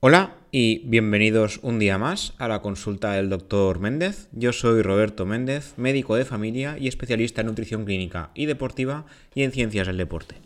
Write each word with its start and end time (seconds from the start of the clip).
Hola 0.00 0.36
y 0.52 0.88
bienvenidos 0.88 1.58
un 1.60 1.80
día 1.80 1.98
más 1.98 2.32
a 2.38 2.46
la 2.46 2.62
consulta 2.62 3.14
del 3.14 3.28
doctor 3.28 3.80
Méndez. 3.80 4.28
Yo 4.30 4.52
soy 4.52 4.82
Roberto 4.82 5.26
Méndez, 5.26 5.74
médico 5.76 6.14
de 6.14 6.24
familia 6.24 6.78
y 6.78 6.86
especialista 6.86 7.40
en 7.40 7.48
nutrición 7.48 7.84
clínica 7.84 8.30
y 8.32 8.46
deportiva 8.46 9.06
y 9.34 9.42
en 9.42 9.50
ciencias 9.50 9.88
del 9.88 9.96
deporte. 9.96 10.36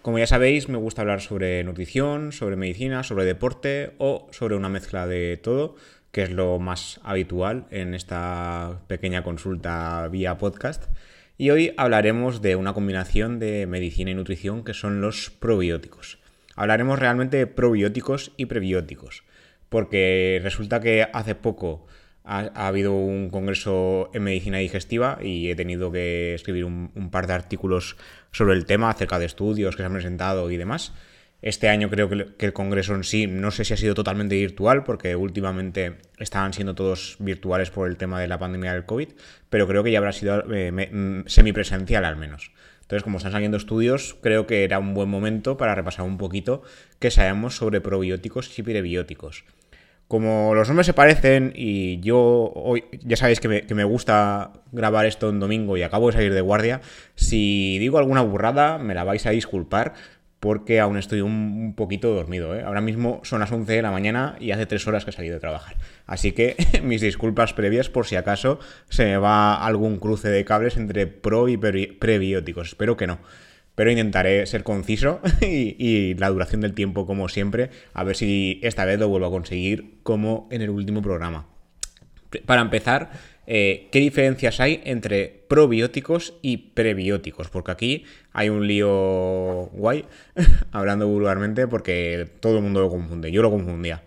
Como 0.00 0.18
ya 0.18 0.26
sabéis, 0.26 0.70
me 0.70 0.78
gusta 0.78 1.02
hablar 1.02 1.20
sobre 1.20 1.62
nutrición, 1.62 2.32
sobre 2.32 2.56
medicina, 2.56 3.02
sobre 3.02 3.26
deporte 3.26 3.92
o 3.98 4.28
sobre 4.30 4.56
una 4.56 4.70
mezcla 4.70 5.06
de 5.06 5.36
todo, 5.36 5.76
que 6.10 6.22
es 6.22 6.30
lo 6.30 6.58
más 6.58 7.00
habitual 7.04 7.66
en 7.70 7.92
esta 7.92 8.80
pequeña 8.86 9.22
consulta 9.22 10.08
vía 10.08 10.38
podcast. 10.38 10.86
Y 11.36 11.50
hoy 11.50 11.74
hablaremos 11.76 12.40
de 12.40 12.56
una 12.56 12.72
combinación 12.72 13.40
de 13.40 13.66
medicina 13.66 14.10
y 14.10 14.14
nutrición 14.14 14.64
que 14.64 14.72
son 14.72 15.02
los 15.02 15.28
probióticos 15.28 16.19
hablaremos 16.56 16.98
realmente 16.98 17.36
de 17.38 17.46
probióticos 17.46 18.32
y 18.36 18.46
prebióticos, 18.46 19.24
porque 19.68 20.40
resulta 20.42 20.80
que 20.80 21.08
hace 21.12 21.34
poco 21.34 21.86
ha, 22.24 22.68
habido 22.68 22.92
un 22.92 23.30
congreso 23.30 24.10
en 24.14 24.22
medicina 24.22 24.58
digestiva 24.58 25.18
y 25.20 25.50
he 25.50 25.56
tenido 25.56 25.90
que 25.90 26.34
escribir 26.34 26.64
un, 26.64 27.10
par 27.10 27.26
de 27.26 27.32
artículos 27.32 27.96
sobre 28.30 28.54
el 28.54 28.66
tema 28.66 28.90
acerca 28.90 29.18
de 29.18 29.26
estudios 29.26 29.74
que 29.74 29.82
se 29.82 29.86
han 29.86 29.92
presentado 29.92 30.50
y 30.50 30.56
demás. 30.56 30.92
Este 31.42 31.70
año 31.70 31.88
creo 31.88 32.08
que, 32.10 32.46
el 32.46 32.52
congreso 32.52 32.94
en 32.94 33.02
sí 33.02 33.26
no 33.26 33.50
sé 33.50 33.64
si 33.64 33.72
ha 33.72 33.76
sido 33.78 33.94
totalmente 33.94 34.36
virtual, 34.36 34.84
porque 34.84 35.16
últimamente 35.16 35.96
estaban 36.18 36.52
siendo 36.52 36.74
todos 36.74 37.16
virtuales 37.18 37.70
por 37.70 37.88
el 37.88 37.96
tema 37.96 38.20
de 38.20 38.28
la 38.28 38.38
pandemia 38.38 38.74
del 38.74 38.84
COVID, 38.84 39.08
pero 39.48 39.66
creo 39.66 39.82
que 39.82 39.90
ya 39.90 39.98
habrá 39.98 40.12
sido 40.12 40.44
eh, 40.52 40.70
mm, 40.70 41.26
semipresencial 41.26 42.04
al 42.04 42.16
menos. 42.16 42.52
Entonces, 42.90 43.04
como 43.04 43.18
están 43.18 43.30
saliendo 43.30 43.56
estudios, 43.56 44.16
creo 44.20 44.48
que 44.48 44.64
era 44.64 44.80
un 44.80 44.94
buen 44.94 45.08
momento 45.08 45.56
para 45.56 45.76
repasar 45.76 46.04
un 46.04 46.18
poquito 46.18 46.62
qué 46.98 47.12
sabemos 47.12 47.54
sobre 47.54 47.80
probióticos 47.80 48.58
y 48.58 48.64
prebióticos. 48.64 49.44
Como 50.08 50.56
los 50.56 50.66
nombres 50.66 50.86
se 50.86 50.92
parecen 50.92 51.52
y 51.54 52.00
yo 52.00 52.18
hoy 52.52 52.82
ya 53.04 53.16
sabéis 53.16 53.38
que 53.38 53.46
me, 53.46 53.62
que 53.62 53.76
me, 53.76 53.84
gusta 53.84 54.54
grabar 54.72 55.06
esto 55.06 55.28
en 55.28 55.38
domingo 55.38 55.76
y 55.76 55.84
acabo 55.84 56.08
de 56.08 56.14
salir 56.14 56.34
de 56.34 56.40
guardia, 56.40 56.80
si 57.14 57.78
digo 57.78 57.98
alguna 57.98 58.22
burrada 58.22 58.78
me 58.78 58.92
la 58.92 59.04
vais 59.04 59.24
a 59.24 59.30
disculpar, 59.30 59.94
porque 60.40 60.80
aún 60.80 60.96
estoy 60.96 61.20
un, 61.20 61.74
poquito 61.76 62.12
dormido. 62.14 62.56
¿eh? 62.56 62.62
Ahora 62.62 62.80
mismo 62.80 63.20
son 63.22 63.40
las 63.40 63.52
11 63.52 63.72
de 63.74 63.82
la 63.82 63.90
mañana 63.90 64.36
y 64.40 64.50
hace 64.52 64.66
3 64.66 64.86
horas 64.88 65.04
que 65.04 65.10
he 65.10 65.12
salido 65.12 65.34
de 65.34 65.40
trabajar. 65.40 65.76
Así 66.06 66.32
que 66.32 66.56
mis 66.82 67.02
disculpas 67.02 67.52
previas 67.52 67.90
por 67.90 68.06
si 68.06 68.16
acaso 68.16 68.58
se 68.88 69.04
me 69.04 69.18
va 69.18 69.54
algún 69.54 69.98
cruce 69.98 70.28
de 70.30 70.44
cables 70.46 70.78
entre 70.78 71.06
pro 71.06 71.48
y 71.48 71.58
prebióticos. 71.58 72.68
Espero 72.68 72.96
que 72.96 73.06
no. 73.06 73.18
Pero 73.74 73.90
intentaré 73.90 74.46
ser 74.46 74.64
conciso 74.64 75.20
y, 75.42 75.76
y, 75.78 76.14
la 76.14 76.30
duración 76.30 76.62
del 76.62 76.74
tiempo 76.74 77.06
como 77.06 77.28
siempre. 77.28 77.70
A 77.92 78.02
ver 78.02 78.16
si 78.16 78.60
esta 78.62 78.86
vez 78.86 78.98
lo 78.98 79.08
vuelvo 79.08 79.26
a 79.26 79.30
conseguir 79.30 80.00
como 80.02 80.48
en 80.50 80.62
el 80.62 80.70
último 80.70 81.02
programa. 81.02 81.46
Para 82.46 82.62
empezar, 82.62 83.10
eh, 83.52 83.88
qué 83.90 83.98
diferencias 83.98 84.60
hay 84.60 84.80
entre 84.84 85.42
probióticos 85.48 86.34
y 86.40 86.56
prebióticos, 86.58 87.50
porque 87.50 87.72
aquí 87.72 88.04
hay 88.32 88.48
un 88.48 88.64
lío 88.64 89.70
guay, 89.72 90.04
hablando 90.70 91.08
vulgarmente, 91.08 91.66
porque 91.66 92.30
todo 92.38 92.58
el 92.58 92.62
mundo 92.62 92.80
lo 92.80 92.88
confunde, 92.88 93.32
yo 93.32 93.42
lo 93.42 93.50
confundía. 93.50 94.04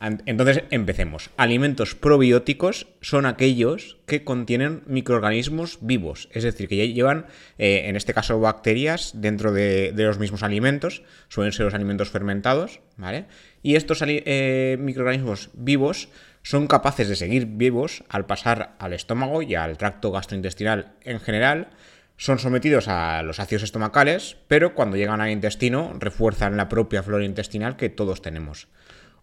Entonces, 0.00 0.62
empecemos. 0.70 1.28
Alimentos 1.36 1.94
probióticos 1.96 2.86
son 3.02 3.26
aquellos 3.26 3.98
que 4.06 4.24
contienen 4.24 4.82
microorganismos 4.86 5.80
vivos, 5.82 6.30
es 6.32 6.44
decir, 6.44 6.66
que 6.68 6.76
ya 6.76 6.84
llevan, 6.84 7.26
eh, 7.58 7.82
en 7.86 7.96
este 7.96 8.14
caso, 8.14 8.40
bacterias 8.40 9.12
dentro 9.16 9.52
de, 9.52 9.92
los 9.94 10.18
mismos 10.18 10.42
alimentos, 10.42 11.02
suelen 11.28 11.52
ser 11.52 11.66
los 11.66 11.74
alimentos 11.74 12.08
fermentados, 12.08 12.80
¿vale? 12.96 13.26
Y 13.62 13.74
estos 13.74 14.02
eh, 14.06 14.78
microorganismos 14.80 15.50
vivos 15.52 16.08
son 16.42 16.66
capaces 16.66 17.08
de 17.08 17.16
seguir 17.16 17.46
vivos 17.46 18.04
al 18.08 18.26
pasar 18.26 18.76
al 18.78 18.92
estómago 18.92 19.42
y 19.42 19.54
al 19.54 19.76
tracto 19.76 20.10
gastrointestinal 20.10 20.94
en 21.02 21.20
general, 21.20 21.68
son 22.16 22.40
sometidos 22.40 22.88
a 22.88 23.22
los 23.22 23.38
ácidos 23.38 23.62
estomacales, 23.62 24.36
pero 24.48 24.74
cuando 24.74 24.96
llegan 24.96 25.20
al 25.20 25.30
intestino 25.30 25.94
refuerzan 25.98 26.56
la 26.56 26.68
propia 26.68 27.04
flora 27.04 27.24
intestinal 27.24 27.76
que 27.76 27.90
todos 27.90 28.22
tenemos. 28.22 28.66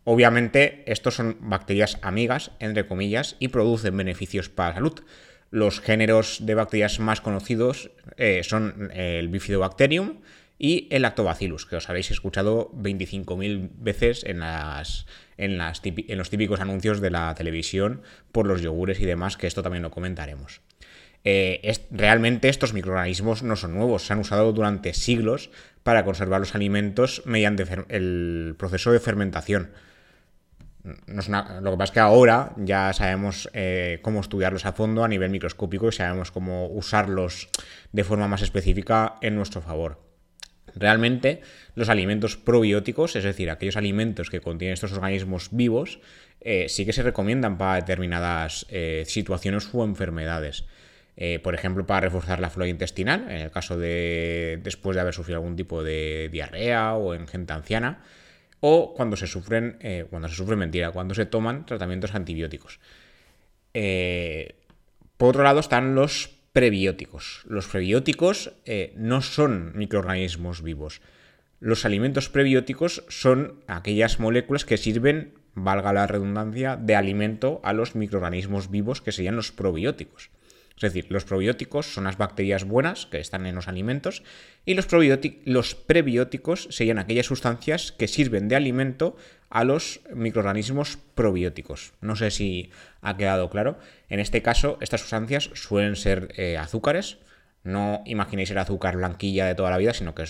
Obviamente, 0.05 0.83
estos 0.85 1.15
son 1.15 1.37
bacterias 1.41 1.97
amigas, 2.03 2.51
entre 2.59 2.87
comillas, 2.87 3.35
y 3.39 3.49
producen 3.49 3.97
beneficios 3.97 4.49
para 4.49 4.69
la 4.69 4.75
salud. 4.75 5.01
Los 5.51 5.81
géneros 5.81 6.45
de 6.45 6.55
bacterias 6.55 6.99
más 6.99 7.21
conocidos 7.21 7.91
eh, 8.17 8.41
son 8.43 8.91
el 8.93 9.27
Bifidobacterium 9.27 10.19
y 10.57 10.87
el 10.91 11.01
Lactobacillus, 11.01 11.65
que 11.65 11.75
os 11.75 11.89
habéis 11.89 12.11
escuchado 12.11 12.71
25.000 12.73 13.69
veces 13.77 14.23
en, 14.23 14.39
las, 14.39 15.05
en, 15.37 15.57
los 15.57 16.29
típicos 16.29 16.61
anuncios 16.61 17.01
de 17.01 17.11
la 17.11 17.33
televisión 17.35 18.01
por 18.31 18.47
los 18.47 18.61
yogures 18.61 18.99
y 18.99 19.05
demás, 19.05 19.37
que 19.37 19.47
esto 19.47 19.63
también 19.63 19.83
lo 19.83 19.91
comentaremos. 19.91 20.61
Eh, 21.25 21.59
es, 21.63 21.81
realmente 21.91 22.49
estos 22.49 22.73
microorganismos 22.73 23.43
no 23.43 23.55
son 23.55 23.73
nuevos, 23.73 24.05
se 24.05 24.13
han 24.13 24.19
usado 24.19 24.53
durante 24.53 24.93
siglos 24.93 25.49
para 25.83 26.05
conservar 26.05 26.39
los 26.39 26.55
alimentos 26.55 27.23
mediante 27.25 27.65
el 27.89 28.55
proceso 28.57 28.91
de 28.91 28.99
fermentación. 28.99 29.71
lo 30.83 31.71
que 31.71 31.77
pasa 31.77 31.83
es 31.83 31.91
que 31.91 31.99
ahora 31.99 32.53
ya 32.57 32.93
sabemos 32.93 33.49
eh, 33.53 33.99
cómo 34.03 34.21
estudiarlos 34.21 34.65
a 34.67 34.73
fondo 34.73 35.03
a 35.03 35.07
nivel 35.07 35.31
microscópico 35.31 35.89
y 35.89 35.91
sabemos 35.91 36.31
cómo 36.31 36.67
usarlos 36.67 37.49
de 37.91 38.03
forma 38.03 38.27
más 38.27 38.43
específica 38.43 39.15
en 39.21 39.35
nuestro 39.35 39.61
favor. 39.61 40.14
Realmente, 40.73 41.41
los 41.75 41.89
alimentos 41.89 42.37
probióticos, 42.37 43.15
es 43.15 43.23
decir, 43.23 43.49
aquellos 43.49 43.77
alimentos 43.77 44.29
que 44.29 44.41
contienen 44.41 44.73
estos 44.73 44.91
organismos 44.93 45.49
vivos, 45.51 45.99
eh, 46.41 46.67
sí 46.69 46.85
que 46.85 46.93
se 46.93 47.03
recomiendan 47.03 47.57
para 47.57 47.75
determinadas 47.75 48.65
eh, 48.69 49.03
situaciones 49.07 49.69
o 49.73 49.83
enfermedades. 49.83 50.65
Eh, 51.17 51.39
por 51.39 51.55
ejemplo, 51.55 51.85
para 51.85 52.01
reforzar 52.01 52.39
la 52.39 52.49
flora 52.49 52.69
intestinal, 52.69 53.25
en 53.29 53.37
el 53.37 53.51
caso 53.51 53.77
de 53.77 54.59
después 54.61 54.95
de 54.95 55.01
haber 55.01 55.13
sufrido 55.13 55.39
algún 55.39 55.55
tipo 55.55 55.81
de 55.83 56.29
diarrea 56.31 56.95
o 56.95 57.13
en 57.13 57.27
gente 57.27 57.53
anciana, 57.53 58.03
o 58.59 58.93
cuando 58.93 59.15
se 59.15 59.27
sufren, 59.27 59.77
cuando 60.09 60.27
se 60.27 60.35
sufre 60.35 60.55
mentira, 60.55 60.91
cuando 60.91 61.13
se 61.13 61.25
toman 61.25 61.65
tratamientos 61.65 62.15
antibióticos. 62.15 62.79
por 65.17 65.29
otro 65.29 65.43
lado 65.43 65.59
están 65.59 65.93
los 65.93 66.34
prebióticos. 66.55 67.41
Los 67.49 67.67
prebióticos 67.67 68.53
eh, 68.63 68.93
no 68.95 69.21
son 69.21 69.73
microorganismos 69.75 70.61
vivos. 70.61 71.01
Los 71.59 71.83
alimentos 71.83 72.29
prebióticos 72.29 73.03
son 73.09 73.59
aquellas 73.67 74.21
moléculas 74.21 74.63
que 74.63 74.77
sirven, 74.77 75.33
valga 75.53 75.91
la 75.91 76.07
redundancia, 76.07 76.77
de 76.77 76.95
alimento 76.95 77.59
a 77.65 77.73
los 77.73 77.95
microorganismos 77.95 78.71
vivos 78.71 79.01
que 79.01 79.11
serían 79.11 79.35
los 79.35 79.51
probióticos. 79.51 80.29
Es 80.75 80.81
decir, 80.81 81.05
los 81.09 81.23
probióticos 81.23 81.93
son 81.93 82.03
las 82.03 82.17
bacterias 82.17 82.65
buenas 82.65 83.05
que 83.05 83.19
están 83.19 83.45
en 83.45 83.55
los 83.55 83.69
alimentos 83.69 84.23
y 84.65 84.73
los, 84.73 85.75
prebióticos 85.75 86.67
serían 86.69 86.99
aquellas 86.99 87.27
sustancias 87.27 87.93
que 87.93 88.09
sirven 88.09 88.49
de 88.49 88.57
alimento 88.57 89.15
a 89.49 89.63
los 89.63 90.01
microorganismos 90.13 90.97
probióticos. 91.15 91.93
No 92.01 92.17
sé 92.17 92.29
si 92.29 92.71
ha 93.01 93.15
quedado 93.15 93.49
claro. 93.49 93.79
En 94.09 94.19
este 94.19 94.41
caso, 94.41 94.77
estas 94.81 95.01
sustancias 95.01 95.49
suelen 95.53 95.95
ser 95.95 96.33
eh, 96.35 96.57
azúcares. 96.57 97.19
No 97.63 98.03
imaginéis 98.05 98.51
el 98.51 98.57
azúcar 98.57 98.97
blanquilla 98.97 99.45
de 99.45 99.55
toda 99.55 99.69
la 99.69 99.77
vida, 99.77 99.93
sino 99.93 100.13
que 100.13 100.25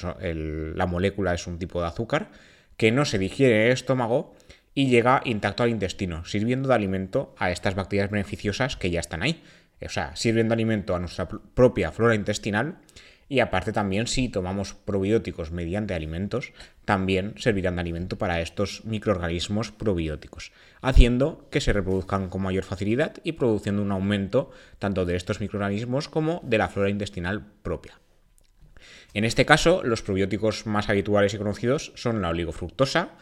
la 0.75 0.85
molécula 0.85 1.33
es 1.33 1.47
un 1.47 1.57
tipo 1.57 1.81
de 1.81 1.87
azúcar 1.87 2.29
que 2.77 2.91
no 2.91 3.03
se 3.03 3.17
digiere 3.17 3.55
en 3.55 3.61
el 3.67 3.71
estómago 3.71 4.35
y 4.75 4.89
llega 4.89 5.21
intacto 5.25 5.63
al 5.63 5.69
intestino, 5.69 6.23
sirviendo 6.25 6.69
de 6.69 6.75
alimento 6.75 7.33
a 7.39 7.49
estas 7.49 7.73
bacterias 7.73 8.11
beneficiosas 8.11 8.75
que 8.75 8.91
ya 8.91 8.99
están 8.99 9.23
ahí 9.23 9.41
o 9.81 9.89
sea, 9.89 10.15
sirviendo 10.15 10.53
alimento 10.53 10.95
a 10.95 10.99
nuestra 10.99 11.27
propia 11.27 11.91
flora 11.91 12.15
intestinal 12.15 12.79
y 13.27 13.39
aparte 13.39 13.73
también 13.73 14.07
si 14.07 14.29
tomamos 14.29 14.73
probióticos 14.73 15.51
mediante 15.51 15.95
alimentos, 15.95 16.53
también 16.85 17.33
servirán 17.37 17.75
de 17.75 17.81
alimento 17.81 18.17
para 18.17 18.41
estos 18.41 18.85
microorganismos 18.85 19.71
probióticos, 19.71 20.51
haciendo 20.81 21.47
que 21.49 21.61
se 21.61 21.73
reproduzcan 21.73 22.29
con 22.29 22.43
mayor 22.43 22.63
facilidad 22.63 23.15
y 23.23 23.33
produciendo 23.33 23.81
un 23.81 23.91
aumento 23.91 24.51
tanto 24.77 25.05
de 25.05 25.15
estos 25.15 25.41
microorganismos 25.41 26.07
como 26.07 26.41
de 26.43 26.59
la 26.59 26.69
flora 26.69 26.89
intestinal 26.89 27.45
propia. 27.63 27.99
En 29.13 29.23
este 29.23 29.45
caso, 29.45 29.81
los 29.83 30.01
probióticos 30.01 30.67
más 30.67 30.89
habituales 30.89 31.33
y 31.33 31.37
conocidos 31.37 31.93
son 31.95 32.21
la 32.21 32.29
oligofructosa, 32.29 33.13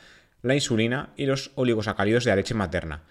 la 0.42 0.56
insulina 0.56 1.14
y 1.16 1.28
los 1.28 1.52
oligosacáridos 1.56 2.26
de 2.26 2.32
la 2.32 2.36
leche 2.36 2.56
materna, 2.56 3.04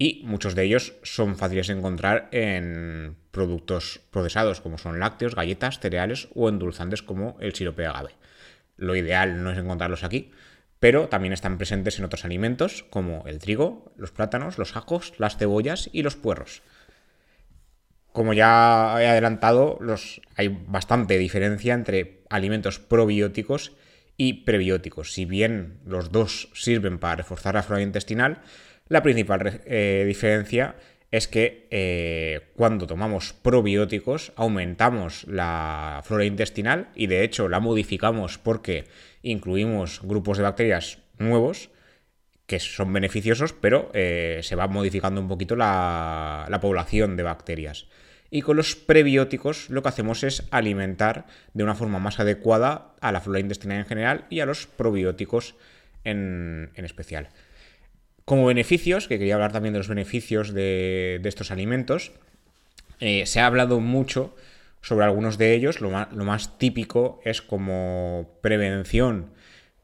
y 0.00 0.22
muchos 0.24 0.54
de 0.54 0.64
ellos 0.64 0.94
son 1.02 1.36
fáciles 1.36 1.66
de 1.66 1.74
encontrar 1.74 2.30
en 2.32 3.16
productos 3.32 4.00
procesados 4.10 4.62
como 4.62 4.78
son 4.78 4.98
lácteos, 4.98 5.34
galletas, 5.34 5.78
cereales 5.78 6.28
o 6.34 6.48
endulzantes 6.48 7.02
como 7.02 7.36
el 7.38 7.54
sirope 7.54 7.82
de 7.82 7.88
agave. 7.88 8.14
Lo 8.78 8.96
ideal 8.96 9.44
no 9.44 9.52
es 9.52 9.58
encontrarlos 9.58 10.02
aquí, 10.02 10.30
pero 10.78 11.08
también 11.08 11.34
están 11.34 11.58
presentes 11.58 11.98
en 11.98 12.06
otros 12.06 12.24
alimentos 12.24 12.86
como 12.88 13.24
el 13.26 13.40
trigo, 13.40 13.92
los 13.98 14.10
plátanos, 14.10 14.56
los 14.56 14.74
ajos, 14.74 15.12
las 15.18 15.36
cebollas 15.36 15.90
y 15.92 16.02
los 16.02 16.16
puerros. 16.16 16.62
Como 18.10 18.32
ya 18.32 18.96
he 19.00 19.06
adelantado, 19.06 19.78
hay 20.34 20.48
bastante 20.66 21.18
diferencia 21.18 21.74
entre 21.74 22.22
alimentos 22.30 22.78
probióticos 22.78 23.72
y 24.16 24.44
prebióticos. 24.44 25.12
Si 25.12 25.26
bien 25.26 25.78
los 25.84 26.10
dos 26.10 26.48
sirven 26.54 26.98
para 26.98 27.16
reforzar 27.16 27.54
la 27.54 27.62
flora 27.62 27.82
intestinal, 27.82 28.40
la 28.90 29.02
principal 29.02 29.62
eh, 29.64 30.04
diferencia 30.06 30.74
es 31.10 31.26
que 31.26 31.66
eh, 31.70 32.52
cuando 32.54 32.86
tomamos 32.86 33.32
probióticos 33.32 34.32
aumentamos 34.36 35.24
la 35.26 36.02
flora 36.04 36.24
intestinal 36.24 36.88
y 36.94 37.06
de 37.06 37.24
hecho 37.24 37.48
la 37.48 37.60
modificamos 37.60 38.36
porque 38.36 38.84
incluimos 39.22 40.02
grupos 40.02 40.36
de 40.36 40.44
bacterias 40.44 40.98
nuevos 41.18 41.70
que 42.46 42.58
son 42.58 42.92
beneficiosos, 42.92 43.52
pero 43.52 43.90
eh, 43.94 44.40
se 44.42 44.56
va 44.56 44.66
modificando 44.66 45.20
un 45.20 45.28
poquito 45.28 45.54
la, 45.54 46.46
la 46.50 46.60
población 46.60 47.16
de 47.16 47.22
bacterias. 47.22 47.86
Y 48.28 48.42
con 48.42 48.56
los 48.56 48.74
prebióticos 48.74 49.70
lo 49.70 49.82
que 49.82 49.88
hacemos 49.88 50.24
es 50.24 50.44
alimentar 50.50 51.26
de 51.54 51.62
una 51.62 51.76
forma 51.76 52.00
más 52.00 52.18
adecuada 52.18 52.94
a 53.00 53.12
la 53.12 53.20
flora 53.20 53.40
intestinal 53.40 53.78
en 53.78 53.86
general 53.86 54.26
y 54.30 54.40
a 54.40 54.46
los 54.46 54.66
probióticos 54.66 55.54
en, 56.04 56.70
especial. 56.74 57.28
Como 58.30 58.46
beneficios, 58.46 59.08
que 59.08 59.18
quería 59.18 59.34
hablar 59.34 59.50
también 59.50 59.72
de 59.72 59.80
los 59.80 59.88
beneficios 59.88 60.54
de, 60.54 61.20
estos 61.24 61.50
alimentos, 61.50 62.12
eh, 63.00 63.26
se 63.26 63.40
ha 63.40 63.46
hablado 63.46 63.80
mucho 63.80 64.36
sobre 64.82 65.04
algunos 65.04 65.36
de 65.36 65.52
ellos. 65.52 65.80
Lo 65.80 65.90
más, 65.90 66.56
típico 66.56 67.20
es 67.24 67.42
como 67.42 68.38
prevención 68.40 69.32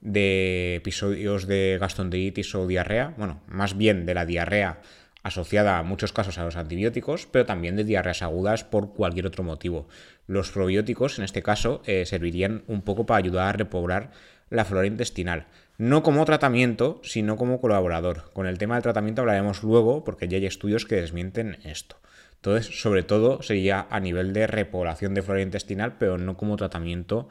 de 0.00 0.76
episodios 0.76 1.48
de 1.48 1.76
gastroenteritis 1.80 2.54
o 2.54 2.68
diarrea, 2.68 3.14
bueno, 3.16 3.42
más 3.48 3.76
bien 3.76 4.06
de 4.06 4.14
la 4.14 4.24
diarrea 4.24 4.80
asociada 5.24 5.78
a 5.78 5.82
muchos 5.82 6.12
casos 6.12 6.38
a 6.38 6.44
los 6.44 6.54
antibióticos, 6.54 7.26
pero 7.26 7.46
también 7.46 7.74
de 7.74 7.82
diarreas 7.82 8.22
agudas 8.22 8.62
por 8.62 8.94
cualquier 8.94 9.26
otro 9.26 9.42
motivo. 9.42 9.88
Los 10.28 10.52
probióticos, 10.52 11.18
en 11.18 11.24
este 11.24 11.42
caso, 11.42 11.82
eh, 11.84 12.06
servirían 12.06 12.62
un 12.68 12.82
poco 12.82 13.06
para 13.06 13.18
ayudar 13.18 13.48
a 13.48 13.58
repoblar 13.58 14.12
la 14.50 14.64
flora 14.64 14.86
intestinal. 14.86 15.46
No 15.78 16.02
como 16.02 16.24
tratamiento, 16.24 17.00
sino 17.02 17.36
como 17.36 17.60
colaborador. 17.60 18.30
Con 18.32 18.46
el 18.46 18.58
tema 18.58 18.74
del 18.74 18.82
tratamiento 18.82 19.22
hablaremos 19.22 19.62
luego, 19.62 20.04
porque 20.04 20.28
ya 20.28 20.38
hay 20.38 20.46
estudios 20.46 20.86
que 20.86 20.96
desmienten 20.96 21.58
esto. 21.64 21.96
Entonces, 22.36 22.80
sobre 22.80 23.02
todo, 23.02 23.42
sería 23.42 23.86
a 23.90 24.00
nivel 24.00 24.32
de 24.32 24.46
repoblación 24.46 25.14
de 25.14 25.22
flora 25.22 25.42
intestinal, 25.42 25.96
pero 25.98 26.16
no 26.16 26.36
como 26.36 26.56
tratamiento 26.56 27.28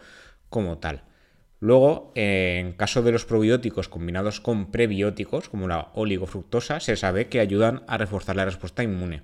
como 0.50 0.78
tal. 0.78 1.04
Luego, 1.60 2.12
en 2.16 2.74
caso 2.74 3.02
de 3.02 3.12
los 3.12 3.26
probióticos 3.26 3.88
combinados 3.88 4.42
con 4.42 4.72
prebióticos, 4.72 5.50
como 5.50 5.68
la 5.68 5.90
oligofructosa, 5.94 6.80
se 6.80 6.96
sabe 6.98 7.28
que 7.28 7.40
ayudan 7.40 7.84
a 7.88 7.98
reforzar 7.98 8.36
la 8.36 8.46
respuesta 8.46 8.84
inmune. 8.84 9.24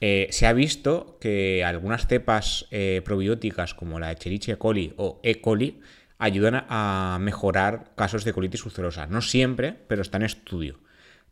Eh, 0.00 0.28
se 0.30 0.46
ha 0.46 0.52
visto 0.52 1.18
que 1.20 1.64
algunas 1.64 2.06
cepas 2.06 2.66
eh, 2.70 3.02
probióticas, 3.04 3.74
como 3.74 3.98
la 3.98 4.12
Echerichia 4.12 4.56
coli 4.56 4.94
o 4.96 5.18
E. 5.24 5.40
coli, 5.40 5.80
ayudan 6.18 6.66
a 6.68 7.18
mejorar 7.20 7.92
casos 7.96 8.24
de 8.24 8.32
colitis 8.32 8.64
ulcerosa. 8.64 9.06
No 9.06 9.22
siempre, 9.22 9.74
pero 9.86 10.02
está 10.02 10.18
en 10.18 10.24
estudio. 10.24 10.80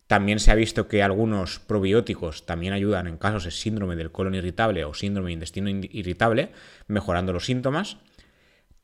También 0.06 0.38
se 0.38 0.53
ha 0.53 0.55
visto 0.55 0.87
que 0.87 1.03
algunos 1.03 1.59
probióticos 1.59 2.47
también 2.47 2.73
ayudan 2.73 3.09
en 3.09 3.17
casos 3.17 3.44
de 3.44 3.50
síndrome 3.50 3.97
del 3.97 4.12
colon 4.12 4.37
irritable 4.37 4.85
o 4.85 4.94
síndrome 4.94 5.29
de 5.29 5.35
intestino 5.35 5.69
irritable, 5.69 6.50
mejorando 6.87 7.33
los 7.33 7.44
síntomas. 7.44 7.99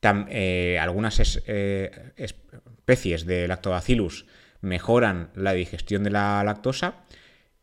Eh, 0.01 0.77
algunas 0.81 1.41
eh, 1.47 2.11
especies 2.17 3.25
de 3.25 3.47
lactobacillus 3.47 4.25
mejoran 4.59 5.29
la 5.33 5.53
digestión 5.53 6.03
de 6.03 6.09
la 6.09 6.43
lactosa 6.43 6.95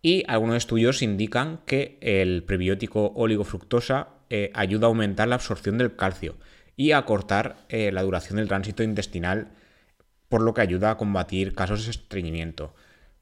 y 0.01 0.25
algunos 0.27 0.57
estudios 0.57 1.03
indican 1.03 1.61
que 1.67 1.99
el 2.01 2.43
prebiótico 2.45 3.13
oligofructosa 3.15 4.09
eh, 4.31 4.51
ayuda 4.55 4.87
a 4.87 4.89
aumentar 4.89 5.29
la 5.29 5.35
absorción 5.35 5.77
del 5.77 5.97
calcio 5.97 6.37
y 6.81 6.93
acortar 6.93 7.57
la 7.69 8.03
duración 8.03 8.39
del 8.39 8.49
tránsito 8.49 8.83
intestinal, 8.83 9.49
por 10.31 10.41
lo 10.41 10.55
que 10.55 10.63
ayuda 10.63 10.93
a 10.93 10.97
combatir 10.97 11.55
casos 11.55 11.85
de 11.85 11.91
estreñimiento. 11.91 12.73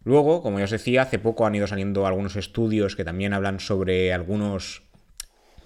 Luego, 0.05 0.43
como 0.43 0.61
ya 0.61 0.67
os 0.67 0.71
decía, 0.71 1.03
hace 1.03 1.19
poco 1.19 1.45
han 1.45 1.57
ido 1.57 1.67
saliendo 1.67 2.07
algunos 2.07 2.37
estudios 2.37 2.95
que 2.95 3.05
también 3.05 3.33
hablan 3.33 3.59
sobre 3.59 4.13
algunos 4.13 4.83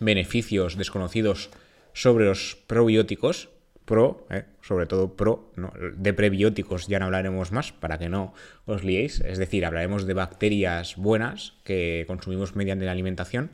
beneficios 0.00 0.78
desconocidos 0.78 1.50
sobre 1.92 2.24
los 2.24 2.56
probióticos, 2.66 3.50
pro, 3.84 4.26
eh, 4.30 4.44
sobre 4.62 4.86
todo 4.86 5.14
pro, 5.14 5.52
de 5.94 6.14
prebióticos 6.14 6.86
ya 6.86 6.98
no 6.98 7.04
hablaremos 7.04 7.52
más 7.52 7.72
para 7.72 7.98
que 7.98 8.08
no 8.08 8.32
os 8.64 8.84
liéis, 8.84 9.20
es 9.20 9.36
decir, 9.36 9.66
hablaremos 9.66 10.06
de 10.06 10.14
bacterias 10.14 10.96
buenas 10.96 11.58
que 11.62 12.04
consumimos 12.06 12.56
mediante 12.56 12.86
la 12.86 12.92
alimentación. 12.92 13.50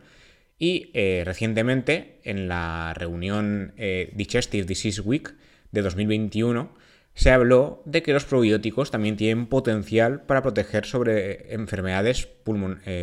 Y 0.59 0.91
eh, 0.95 1.23
recientemente, 1.25 2.21
en 2.25 2.49
la 2.49 2.95
reunión 2.95 3.75
eh, 3.77 4.13
Digestive 4.15 4.67
Disease 4.67 5.01
Week 5.01 5.35
de 5.71 5.83
2021, 5.83 6.75
se 7.15 7.31
habló 7.31 7.83
de 7.85 8.03
que 8.03 8.13
los 8.13 8.25
probióticos 8.25 8.91
también 8.91 9.17
tienen 9.17 9.47
potencial 9.47 10.23
para 10.23 10.43
proteger 10.43 10.87
sobre 10.87 11.53
enfermedades 11.53 12.29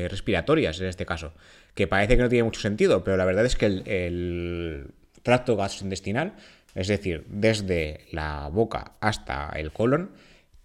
respiratorias, 0.09 0.79
en 0.79 0.87
este 0.87 1.05
caso, 1.05 1.33
que 1.73 1.85
parece 1.85 2.15
que 2.15 2.23
no 2.23 2.29
tiene 2.29 2.43
mucho 2.43 2.61
sentido, 2.61 3.03
pero 3.03 3.17
la 3.17 3.25
verdad 3.25 3.45
es 3.45 3.57
que 3.57 3.65
el 3.65 4.87
tracto 5.21 5.57
gastrointestinal, 5.57 6.35
es 6.75 6.87
decir, 6.87 7.25
desde 7.27 8.05
la 8.11 8.47
boca 8.47 8.93
hasta 9.01 9.49
el 9.55 9.71
colon, 9.71 10.11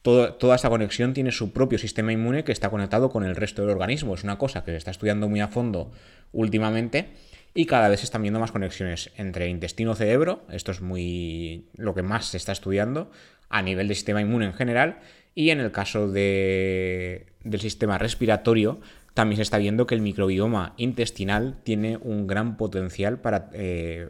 toda 0.02 0.54
esta 0.54 0.70
conexión 0.70 1.12
tiene 1.12 1.30
su 1.30 1.52
propio 1.52 1.78
sistema 1.78 2.12
inmune 2.12 2.44
que 2.44 2.52
está 2.52 2.70
conectado 2.70 3.10
con 3.10 3.24
el 3.24 3.36
resto 3.36 3.62
del 3.62 3.70
organismo. 3.72 4.14
Es 4.14 4.24
una 4.24 4.38
cosa 4.38 4.64
que 4.64 4.70
se 4.70 4.76
está 4.78 4.90
estudiando 4.90 5.28
muy 5.28 5.40
a 5.40 5.48
fondo 5.48 5.92
últimamente 6.32 7.08
y 7.54 7.66
cada 7.66 7.88
vez 7.88 8.00
se 8.00 8.04
están 8.04 8.22
viendo 8.22 8.40
más 8.40 8.52
conexiones 8.52 9.10
entre 9.16 9.48
intestino-cerebro, 9.48 10.44
esto 10.50 10.70
es 10.70 10.80
muy 10.80 11.66
lo 11.76 11.94
que 11.94 12.02
más 12.02 12.26
se 12.26 12.36
está 12.36 12.52
estudiando 12.52 13.10
a 13.48 13.62
nivel 13.62 13.88
del 13.88 13.96
sistema 13.96 14.20
inmune 14.20 14.46
en 14.46 14.54
general, 14.54 15.00
y 15.34 15.50
en 15.50 15.60
el 15.60 15.72
caso 15.72 16.08
del 16.08 17.24
sistema 17.58 17.98
respiratorio, 17.98 18.80
también 19.14 19.36
se 19.36 19.42
está 19.42 19.58
viendo 19.58 19.86
que 19.86 19.96
el 19.96 20.00
microbioma 20.00 20.74
intestinal 20.76 21.58
tiene 21.64 21.96
un 21.96 22.28
gran 22.28 22.56
potencial 22.56 23.18
para 23.18 23.50
eh, 23.52 24.08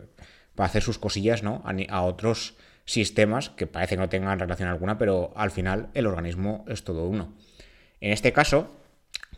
para 0.61 0.69
hacer 0.69 0.83
sus 0.83 0.99
cosillas 0.99 1.43
¿no? 1.43 1.63
a, 1.89 2.03
otros 2.03 2.55
sistemas 2.85 3.49
que 3.49 3.67
parece 3.67 3.95
que 3.95 4.01
no 4.01 4.11
tengan 4.11 4.39
relación 4.39 4.69
alguna, 4.69 4.99
pero 4.99 5.33
al 5.35 5.51
final 5.51 5.89
el 5.95 6.07
organismo 6.07 6.67
es 6.69 6.85
todo 6.85 7.07
uno. 7.07 7.33
En 8.03 8.13
este 8.13 8.35
caso, 8.35 8.77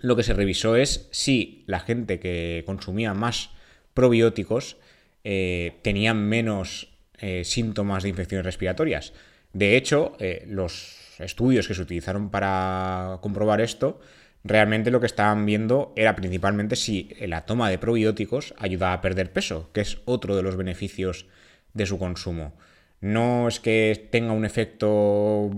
lo 0.02 0.16
que 0.16 0.24
se 0.24 0.34
revisó 0.34 0.76
es 0.76 1.08
si 1.12 1.64
la 1.66 1.80
gente 1.80 2.20
que 2.20 2.64
consumía 2.66 3.14
más 3.14 3.50
probióticos 3.94 4.76
eh, 5.24 5.78
tenían 5.82 6.28
menos 6.28 6.88
eh, 7.18 7.44
síntomas 7.44 8.02
de 8.02 8.08
infecciones 8.10 8.44
respiratorias. 8.44 9.12
De 9.52 9.76
hecho, 9.76 10.16
eh, 10.18 10.44
los 10.48 10.98
estudios 11.18 11.68
que 11.68 11.74
se 11.74 11.82
utilizaron 11.82 12.30
para 12.30 13.18
comprobar 13.22 13.60
esto 13.60 14.00
realmente 14.44 14.90
lo 14.90 14.98
que 14.98 15.06
estaban 15.06 15.46
viendo 15.46 15.92
era 15.94 16.16
principalmente 16.16 16.74
si 16.74 17.14
la 17.20 17.46
toma 17.46 17.70
de 17.70 17.78
probióticos 17.78 18.54
ayudaba 18.58 18.94
a 18.94 19.00
perder 19.00 19.32
peso, 19.32 19.70
que 19.72 19.82
es 19.82 19.98
otro 20.04 20.34
de 20.34 20.42
los 20.42 20.56
beneficios 20.56 21.26
de 21.74 21.86
su 21.86 21.98
consumo. 21.98 22.54
No 23.02 23.48
es 23.48 23.60
que 23.60 24.08
tenga 24.10 24.32
un 24.32 24.46
efecto 24.46 25.50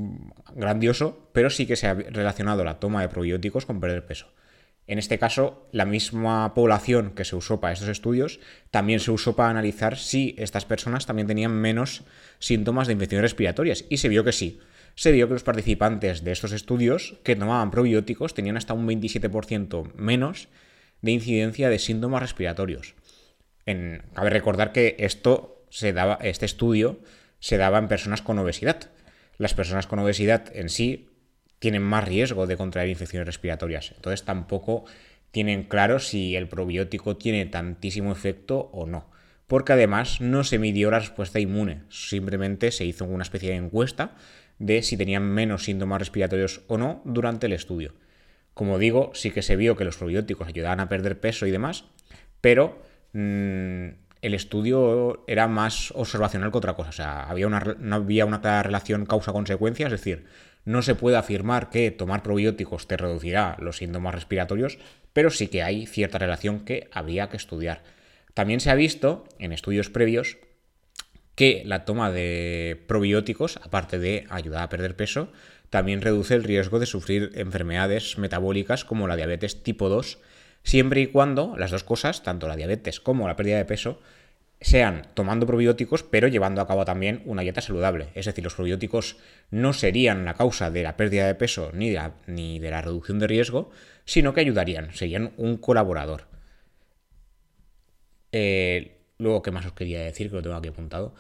grandioso, 0.57 1.29
pero 1.33 1.51
sí 1.51 1.67
que 1.67 1.77
se 1.77 1.87
ha 1.87 1.95
relacionado 1.95 2.65
la 2.65 2.81
toma 2.81 3.03
de 3.03 3.09
probióticos 3.09 3.67
con 3.67 3.79
perder 3.79 4.05
peso. 4.05 4.33
En 4.89 4.99
este 4.99 5.19
caso, 5.19 5.69
la 5.71 5.85
misma 5.85 6.53
población 6.55 7.13
que 7.15 7.25
se 7.25 7.37
usó 7.37 7.61
para 7.61 7.73
estos 7.73 7.89
estudios 7.89 8.41
también 8.73 8.99
se 8.99 9.13
usó 9.13 9.37
para 9.37 9.51
analizar 9.51 9.97
si 9.97 10.35
estas 10.37 10.65
personas 10.65 11.07
también 11.07 11.29
tenían 11.29 11.53
menos 11.53 12.03
síntomas 12.41 12.89
de 12.89 12.95
infecciones 12.95 13.23
respiratorias 13.23 13.85
y 13.89 13.99
se 13.99 14.09
vio 14.09 14.25
que 14.25 14.33
sí 14.33 14.59
se 14.95 15.13
vio 15.13 15.27
que 15.27 15.35
los 15.35 15.43
participantes 15.43 16.25
de 16.25 16.33
estos 16.33 16.53
estudios 16.53 17.17
que 17.25 17.37
tomaban 17.37 17.71
probióticos 17.71 18.35
tenían 18.35 18.57
hasta 18.57 18.75
un 18.75 18.87
27% 18.87 19.93
menos 19.95 20.49
de 21.03 21.11
incidencia 21.11 21.69
de 21.69 21.79
síntomas 21.79 22.23
respiratorios. 22.23 22.95
cabe 23.65 24.31
recordar 24.31 24.73
que 24.73 24.97
esto 24.99 25.65
se 25.71 25.93
daba, 25.93 26.19
este 26.23 26.47
estudio 26.47 27.01
se 27.41 27.57
daba 27.57 27.79
en 27.79 27.89
personas 27.89 28.23
con 28.23 28.39
obesidad. 28.39 28.91
Las 29.39 29.55
personas 29.55 29.87
con 29.87 29.99
obesidad 29.99 30.55
en 30.55 30.69
sí 30.69 31.09
tienen 31.59 31.83
más 31.83 32.07
riesgo 32.07 32.47
de 32.47 32.57
contraer 32.57 32.89
infecciones 32.89 33.27
respiratorias. 33.27 33.93
Entonces 33.97 34.25
tampoco 34.25 34.85
tienen 35.31 35.65
claro 35.65 35.99
si 35.99 36.37
el 36.37 36.49
probiótico 36.49 37.17
tiene 37.17 37.47
tantísimo 37.47 38.13
efecto 38.13 38.71
o 38.73 38.87
no. 38.87 39.11
Porque 39.47 39.73
además 39.73 40.21
no 40.21 40.45
se 40.45 40.59
midió 40.59 40.91
la 40.91 41.01
respuesta 41.01 41.41
inmune, 41.41 41.83
simplemente 41.91 42.71
se 42.71 42.85
hizo 42.85 43.05
una 43.05 43.25
especie 43.25 43.51
de 43.51 43.57
encuesta 43.57 44.15
de 44.59 44.83
si 44.83 44.97
tenían 44.97 45.25
menos 45.25 45.65
síntomas 45.65 45.99
respiratorios 45.99 46.63
o 46.69 46.79
no 46.79 47.03
durante 47.05 47.47
el 47.47 47.53
estudio. 47.53 47.95
Como 48.55 48.79
digo, 48.79 49.11
sí 49.15 49.33
que 49.33 49.43
se 49.43 49.57
vio 49.57 49.77
que 49.77 49.85
los 49.85 49.97
probióticos 49.97 50.49
ayudaban 50.49 50.81
a 50.81 50.89
perder 50.89 51.19
peso 51.19 51.47
y 51.47 51.51
demás, 51.51 51.85
pero 52.41 52.83
mm, 53.13 53.89
el 54.25 54.33
estudio 54.33 55.23
era 55.27 55.49
más 55.49 55.93
observacional 55.95 56.51
que 56.51 56.59
otra 56.59 56.75
cosa. 56.75 56.89
O 56.89 56.93
sea, 56.93 57.25
había 57.25 57.47
una, 57.47 57.61
no 57.79 57.97
había 57.97 58.25
una 58.25 58.41
clara 58.41 58.63
relación 58.63 59.05
causa-consecuencia, 59.05 59.87
es 59.87 59.93
decir, 59.93 60.25
no 60.65 60.81
se 60.81 60.95
puede 60.95 61.19
afirmar 61.19 61.69
que 61.69 61.91
tomar 61.91 62.23
probióticos 62.23 62.89
te 62.89 62.97
reducirá 62.97 63.57
los 63.61 63.77
síntomas 63.77 64.15
respiratorios, 64.15 64.79
pero 65.13 65.31
sí 65.31 65.49
que 65.49 65.63
hay 65.63 65.87
cierta 65.87 66.19
relación 66.19 66.61
que 66.61 66.89
habría 66.91 67.29
que 67.29 67.37
estudiar. 67.37 67.83
También 68.33 68.61
se 68.61 68.71
ha 68.71 68.75
visto 68.75 69.29
en 69.39 69.53
estudios 69.53 69.91
previos 69.91 70.39
que 71.35 71.63
la 71.67 71.85
toma 71.85 72.11
de 72.11 72.83
probióticos, 72.87 73.59
aparte 73.59 73.99
de 73.99 74.27
ayudar 74.31 74.63
a 74.63 74.69
perder 74.71 74.97
peso, 74.97 75.29
también 75.69 76.01
reduce 76.01 76.35
el 76.35 76.45
riesgo 76.45 76.79
de 76.79 76.87
sufrir 76.87 77.33
enfermedades 77.35 78.17
metabólicas 78.17 78.85
como 78.85 79.07
la 79.07 79.17
diabetes 79.17 79.63
tipo 79.63 79.89
2, 79.89 80.19
siempre 80.63 81.03
y 81.03 81.09
cuando 81.09 81.57
las 81.59 81.71
dos 81.71 81.85
cosas, 81.85 82.23
tanto 82.23 82.49
la 82.49 82.57
diabetes 82.57 83.01
como 83.01 83.29
la 83.29 83.37
pérdida 83.37 83.59
de 83.59 83.65
peso, 83.65 84.01
sean 84.65 85.07
tomando 85.13 85.47
probióticos, 85.47 86.03
pero 86.03 86.27
llevando 86.27 86.63
a 86.63 86.67
cabo 86.67 86.87
también 86.87 87.21
una 87.27 87.43
dieta 87.43 87.61
saludable. 87.61 88.09
Es 88.15 88.25
decir, 88.25 88.43
los 88.43 88.55
probióticos 88.55 89.19
no 89.51 89.75
serían 89.75 90.25
la 90.25 90.33
causa 90.35 90.71
de 90.71 90.83
la 90.83 90.97
pérdida 90.97 91.27
de 91.27 91.35
peso 91.35 91.71
ni 91.75 91.91
de 91.91 92.71
la, 92.71 92.81
reducción 92.81 93.19
de 93.19 93.27
riesgo, 93.27 93.71
sino 94.07 94.33
que 94.33 94.41
ayudarían, 94.41 94.95
serían 94.95 95.33
un 95.37 95.59
colaborador. 95.59 96.29
Eh, 98.33 98.97
luego, 99.19 99.43
¿qué 99.43 99.51
más 99.51 99.67
os 99.67 99.75
quería 99.75 100.01
decir? 100.01 100.31
Que 100.31 100.37
lo 100.37 100.43
tengo 100.43 100.57
aquí 100.57 100.69
apuntado. 100.69 101.15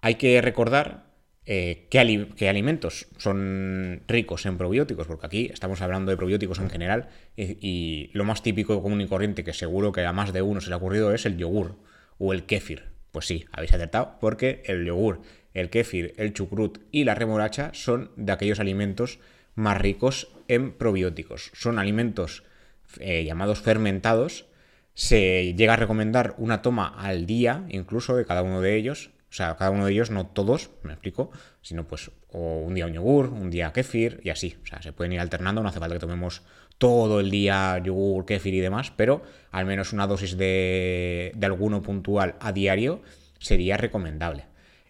Hay 0.00 0.16
que 0.16 0.42
recordar 0.42 1.04
eh, 1.46 1.86
qué, 1.90 2.48
alimentos 2.48 3.06
son 3.16 4.02
ricos 4.08 4.44
en 4.44 4.58
probióticos, 4.58 5.06
porque 5.06 5.26
aquí 5.26 5.50
estamos 5.52 5.80
hablando 5.82 6.10
de 6.10 6.16
probióticos 6.16 6.58
en 6.58 6.68
general 6.68 7.10
y, 7.36 8.10
lo 8.12 8.24
más 8.24 8.42
típico, 8.42 8.82
común 8.82 9.00
y 9.00 9.06
corriente, 9.06 9.44
que 9.44 9.52
seguro 9.52 9.92
que 9.92 10.04
a 10.04 10.12
más 10.12 10.32
de 10.32 10.42
uno 10.42 10.60
se 10.60 10.68
le 10.68 10.74
ha 10.74 10.78
ocurrido, 10.78 11.14
es 11.14 11.24
el 11.26 11.36
yogur 11.36 11.76
o 12.18 12.32
el 12.32 12.44
kéfir. 12.44 12.84
Pues 13.12 13.26
sí, 13.26 13.46
habéis 13.52 13.72
acertado, 13.72 14.16
porque 14.20 14.62
el 14.66 14.84
yogur, 14.84 15.22
el 15.54 15.70
kéfir, 15.70 16.14
el 16.16 16.32
chucrut 16.34 16.78
y 16.90 17.04
la 17.04 17.14
remolacha 17.14 17.70
son 17.72 18.10
de 18.16 18.32
aquellos 18.32 18.60
alimentos 18.60 19.18
más 19.54 19.78
ricos 19.78 20.28
en 20.46 20.72
probióticos. 20.72 21.50
Son 21.54 21.78
alimentos 21.78 22.44
eh, 23.00 23.24
llamados 23.24 23.60
fermentados. 23.60 24.46
Se 24.94 25.54
llega 25.54 25.74
a 25.74 25.76
recomendar 25.76 26.34
una 26.38 26.62
toma 26.62 26.94
al 26.98 27.26
día, 27.26 27.64
incluso 27.68 28.16
de 28.16 28.24
cada 28.24 28.42
uno 28.42 28.60
de 28.60 28.76
ellos. 28.76 29.10
O 29.30 29.32
sea, 29.32 29.56
cada 29.56 29.70
uno 29.70 29.86
de 29.86 29.92
ellos, 29.92 30.10
no 30.10 30.26
todos, 30.26 30.70
me 30.82 30.92
explico, 30.92 31.30
sino 31.60 31.86
pues 31.86 32.10
o 32.30 32.60
un 32.60 32.74
día 32.74 32.86
un 32.86 32.92
yogur, 32.92 33.28
un 33.28 33.50
día 33.50 33.72
kéfir 33.72 34.20
y 34.24 34.30
así. 34.30 34.56
O 34.62 34.66
sea, 34.66 34.80
se 34.82 34.92
pueden 34.92 35.12
ir 35.12 35.20
alternando, 35.20 35.62
no 35.62 35.68
hace 35.68 35.80
falta 35.80 35.94
que 35.94 36.00
tomemos 36.00 36.42
todo 36.78 37.20
el 37.20 37.30
día 37.30 37.78
yogur, 37.78 38.24
kéfir 38.24 38.54
y 38.54 38.60
demás, 38.60 38.92
pero 38.96 39.22
al 39.50 39.66
menos 39.66 39.92
una 39.92 40.06
dosis 40.06 40.36
de, 40.36 41.32
de 41.34 41.46
alguno 41.46 41.82
puntual 41.82 42.36
a 42.40 42.52
diario 42.52 43.02
sería 43.38 43.76
recomendable. 43.76 44.44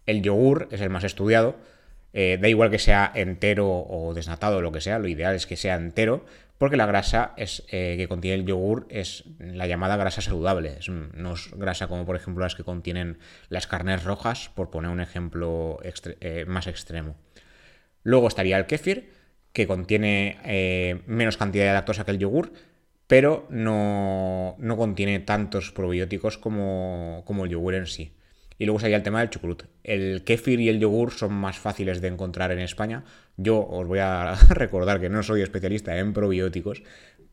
El 0.07 0.23
yogur 0.23 0.69
es 0.71 0.81
el 0.81 0.91
más 0.91 1.05
estudiado, 1.05 1.57
eh, 2.13 2.39
da 2.41 2.49
igual 2.49 2.71
que 2.71 2.79
sea 2.79 3.13
entero 3.15 3.69
o 3.69 4.15
desnatado 4.15 4.59
o 4.59 4.63
lo 4.63 4.73
que 4.73 4.81
sea, 4.81 4.99
lo 4.99 5.09
ideal 5.09 5.35
es 5.35 5.47
que 5.47 5.57
sea 5.57 5.77
entero, 5.77 6.25
porque 6.57 6.77
la 6.77 6.87
grasa 6.87 7.35
es, 7.37 7.65
eh, 7.71 7.95
que 7.97 8.09
contiene 8.09 8.41
el 8.41 8.47
yogur 8.47 8.87
es 8.91 9.25
la 9.39 9.67
llamada 9.67 9.97
grasa 9.97 10.21
saludable. 10.21 10.79
no 10.89 11.35
es 11.35 11.51
grasa 11.55 11.87
como 11.87 12.05
por 12.05 12.17
ejemplo 12.17 12.43
las 12.43 12.55
que 12.55 12.65
contienen 12.65 13.19
las 13.49 13.67
carnes 13.67 14.05
rojas, 14.05 14.51
por 14.55 14.71
poner 14.71 14.91
un 14.91 15.01
ejemplo 15.01 15.79
eh, 15.83 16.45
más 16.49 16.67
extremo. 16.67 17.15
Luego 18.03 18.29
estaría 18.29 18.59
el 18.59 18.67
kéfir, 18.67 19.13
que 19.53 19.67
contiene 19.67 20.39
eh, 20.45 21.01
menos 21.07 21.37
cantidad 21.37 21.67
de 21.67 21.73
lactosa 21.73 22.05
que 22.05 22.11
el 22.13 22.19
yogur, 22.19 22.53
pero 23.07 23.47
no, 23.49 24.57
contiene 24.77 25.19
tantos 25.21 25.73
probióticos 25.73 26.39
como, 26.39 27.23
como, 27.25 27.45
el 27.45 27.51
yogur 27.51 27.75
en 27.75 27.87
sí. 27.87 28.13
Y 28.59 28.67
luego 28.67 28.81
sería 28.81 28.97
el 28.97 29.03
tema 29.03 29.21
del 29.21 29.31
chucrut. 29.31 29.65
El 29.85 30.25
kéfir 30.25 30.61
y 30.61 30.69
el 30.69 30.81
yogur 30.81 31.13
son 31.13 31.33
más 31.33 31.59
fáciles 31.59 32.01
de 32.01 32.09
encontrar 32.09 32.51
en 32.51 32.59
España. 32.59 33.05
Yo 33.37 33.67
os 33.67 33.87
voy 33.87 34.01
a 34.01 34.35
recordar 34.51 35.01
que 35.01 35.09
no 35.09 35.23
soy 35.23 35.43
especialista 35.43 35.97
en 35.99 36.13
probióticos, 36.13 36.83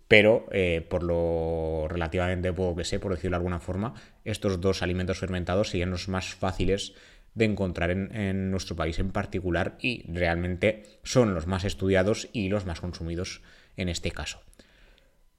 pero 0.08 0.46
eh, 0.52 0.86
por 0.88 1.04
lo 1.04 1.88
relativamente 1.90 2.54
poco 2.54 2.78
que 2.78 2.86
sé, 2.86 3.00
por 3.00 3.12
decirlo 3.12 3.32
de 3.32 3.40
alguna 3.40 3.60
forma, 3.60 3.96
estos 4.24 4.62
dos 4.62 4.82
alimentos 4.84 5.20
fermentados 5.20 5.70
serían 5.70 5.90
los 5.90 6.08
más 6.08 6.36
fáciles 6.36 6.94
de 7.36 7.46
encontrar 7.46 7.92
en, 7.92 8.50
nuestro 8.50 8.76
país 8.76 8.98
en 9.00 9.12
particular 9.12 9.78
y 9.80 10.04
realmente 10.12 10.84
son 11.04 11.36
los 11.36 11.48
más 11.48 11.66
estudiados 11.66 12.30
y 12.34 12.50
los 12.50 12.66
más 12.66 12.82
consumidos 12.82 13.42
en 13.78 13.90
este 13.90 14.12
caso. 14.12 14.42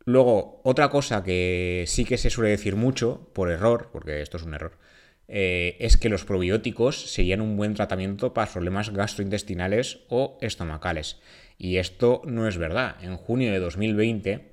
Luego, 0.05 0.61
otra 0.63 0.91
cosa 0.91 1.25
que 1.25 1.85
sí 1.89 2.05
que 2.05 2.19
se 2.19 2.31
suele 2.31 2.51
decir 2.51 2.77
mucho, 2.77 3.29
por 3.33 3.51
error, 3.51 3.89
porque 3.93 4.23
esto 4.23 4.37
es 4.37 4.45
un 4.45 4.55
error, 4.55 4.79
eh, 5.27 5.77
es 5.81 5.97
que 5.97 6.09
los 6.09 6.25
probióticos 6.25 7.11
serían 7.11 7.41
un 7.41 7.57
buen 7.57 7.75
tratamiento 7.75 8.33
para 8.33 8.53
problemas 8.53 8.91
gastrointestinales 8.91 10.01
o 10.09 10.39
estomacales. 10.41 11.19
Y 11.59 11.79
esto 11.79 12.23
no 12.25 12.47
es 12.47 12.59
verdad. 12.59 12.97
En 13.03 13.17
junio 13.17 13.51
de 13.51 13.59
2020, 13.59 14.53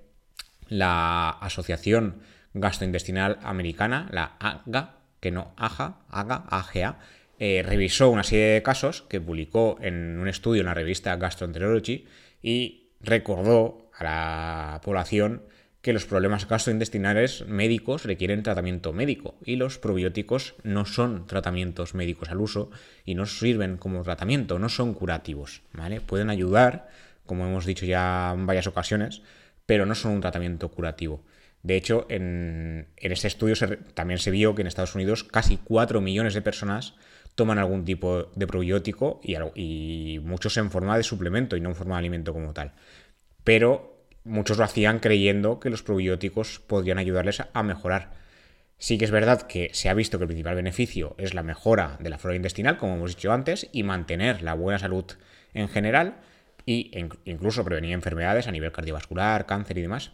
la 0.69 1.29
Asociación 1.29 2.21
Gastrointestinal 2.53 3.39
Americana, 3.43 4.07
la 4.11 4.37
AGA, 4.39 4.97
que 5.19 5.31
no 5.31 5.53
AGA, 5.57 5.97
AGA, 6.09 6.45
AGA, 6.49 6.99
eh, 7.39 7.63
revisó 7.65 8.09
una 8.09 8.23
serie 8.23 8.45
de 8.45 8.63
casos 8.63 9.03
que 9.03 9.21
publicó 9.21 9.77
en 9.81 10.19
un 10.19 10.27
estudio 10.27 10.61
en 10.61 10.67
la 10.67 10.73
revista 10.73 11.15
Gastroenterology 11.15 12.05
y 12.41 12.89
recordó 13.01 13.89
a 13.97 14.03
la 14.03 14.81
población 14.83 15.43
que 15.83 15.91
los 15.91 16.05
problemas 16.05 16.47
gastrointestinales 16.47 17.45
médicos 17.45 18.05
requieren 18.05 18.41
tratamiento 18.41 18.93
médico 18.93 19.35
y 19.43 19.57
los 19.57 19.79
probióticos 19.79 20.55
no 20.63 20.85
son 20.85 21.27
tratamientos 21.27 21.93
médicos 21.93 22.29
al 22.29 22.39
uso 22.39 22.71
y 23.03 23.15
no 23.15 23.25
sirven 23.25 23.75
como 23.75 24.01
tratamiento, 24.03 24.59
no 24.59 24.69
son 24.69 24.93
curativos, 24.93 25.61
¿vale? 25.73 25.99
Pueden 25.99 26.29
ayudar, 26.29 26.87
como 27.25 27.45
hemos 27.45 27.65
dicho 27.65 27.85
ya 27.85 28.31
en 28.33 28.45
varias 28.45 28.67
ocasiones, 28.67 29.23
pero 29.65 29.85
no 29.85 29.93
son 29.93 30.13
un 30.13 30.21
tratamiento 30.21 30.69
curativo. 30.71 31.25
De 31.63 31.75
hecho, 31.75 32.05
en, 32.09 32.87
este 32.97 33.27
estudio 33.27 33.55
también 33.93 34.19
se 34.19 34.31
vio 34.31 34.55
que 34.55 34.61
en 34.61 34.67
Estados 34.67 34.95
Unidos 34.95 35.25
casi 35.25 35.57
4 35.57 35.99
millones 35.99 36.33
de 36.33 36.41
personas 36.41 36.95
toman 37.35 37.59
algún 37.59 37.85
tipo 37.85 38.31
de 38.35 38.47
probiótico 38.47 39.19
y, 39.23 40.19
muchos 40.23 40.57
en 40.57 40.69
forma 40.71 40.97
de 40.97 41.03
suplemento 41.03 41.55
y 41.55 41.61
no 41.61 41.69
en 41.69 41.75
forma 41.75 41.95
de 41.95 41.99
alimento 41.99 42.33
como 42.33 42.53
tal. 42.53 42.73
Pero 43.43 44.05
muchos 44.23 44.57
lo 44.57 44.63
hacían 44.63 44.99
creyendo 44.99 45.59
que 45.59 45.69
los 45.69 45.83
probióticos 45.83 46.59
podrían 46.59 46.97
ayudarles 46.97 47.43
a 47.53 47.63
mejorar. 47.63 48.11
Sí 48.77 48.97
que 48.97 49.05
es 49.05 49.11
verdad 49.11 49.43
que 49.43 49.69
se 49.73 49.89
ha 49.89 49.93
visto 49.93 50.17
que 50.17 50.25
el 50.25 50.27
principal 50.27 50.55
beneficio 50.55 51.15
es 51.17 51.33
la 51.33 51.43
mejora 51.43 51.97
de 51.99 52.09
la 52.09 52.17
flora 52.17 52.35
intestinal, 52.35 52.77
como 52.77 52.95
hemos 52.95 53.15
dicho 53.15 53.31
antes, 53.31 53.69
y 53.71 53.83
mantener 53.83 54.41
la 54.41 54.53
buena 54.53 54.79
salud 54.79 55.05
en 55.53 55.69
general, 55.69 56.17
y 56.65 56.91
incluso 57.25 57.63
prevenir 57.63 57.93
enfermedades 57.93 58.47
a 58.47 58.51
nivel 58.51 58.71
cardiovascular, 58.71 59.45
cáncer 59.45 59.77
y 59.77 59.81
demás. 59.81 60.11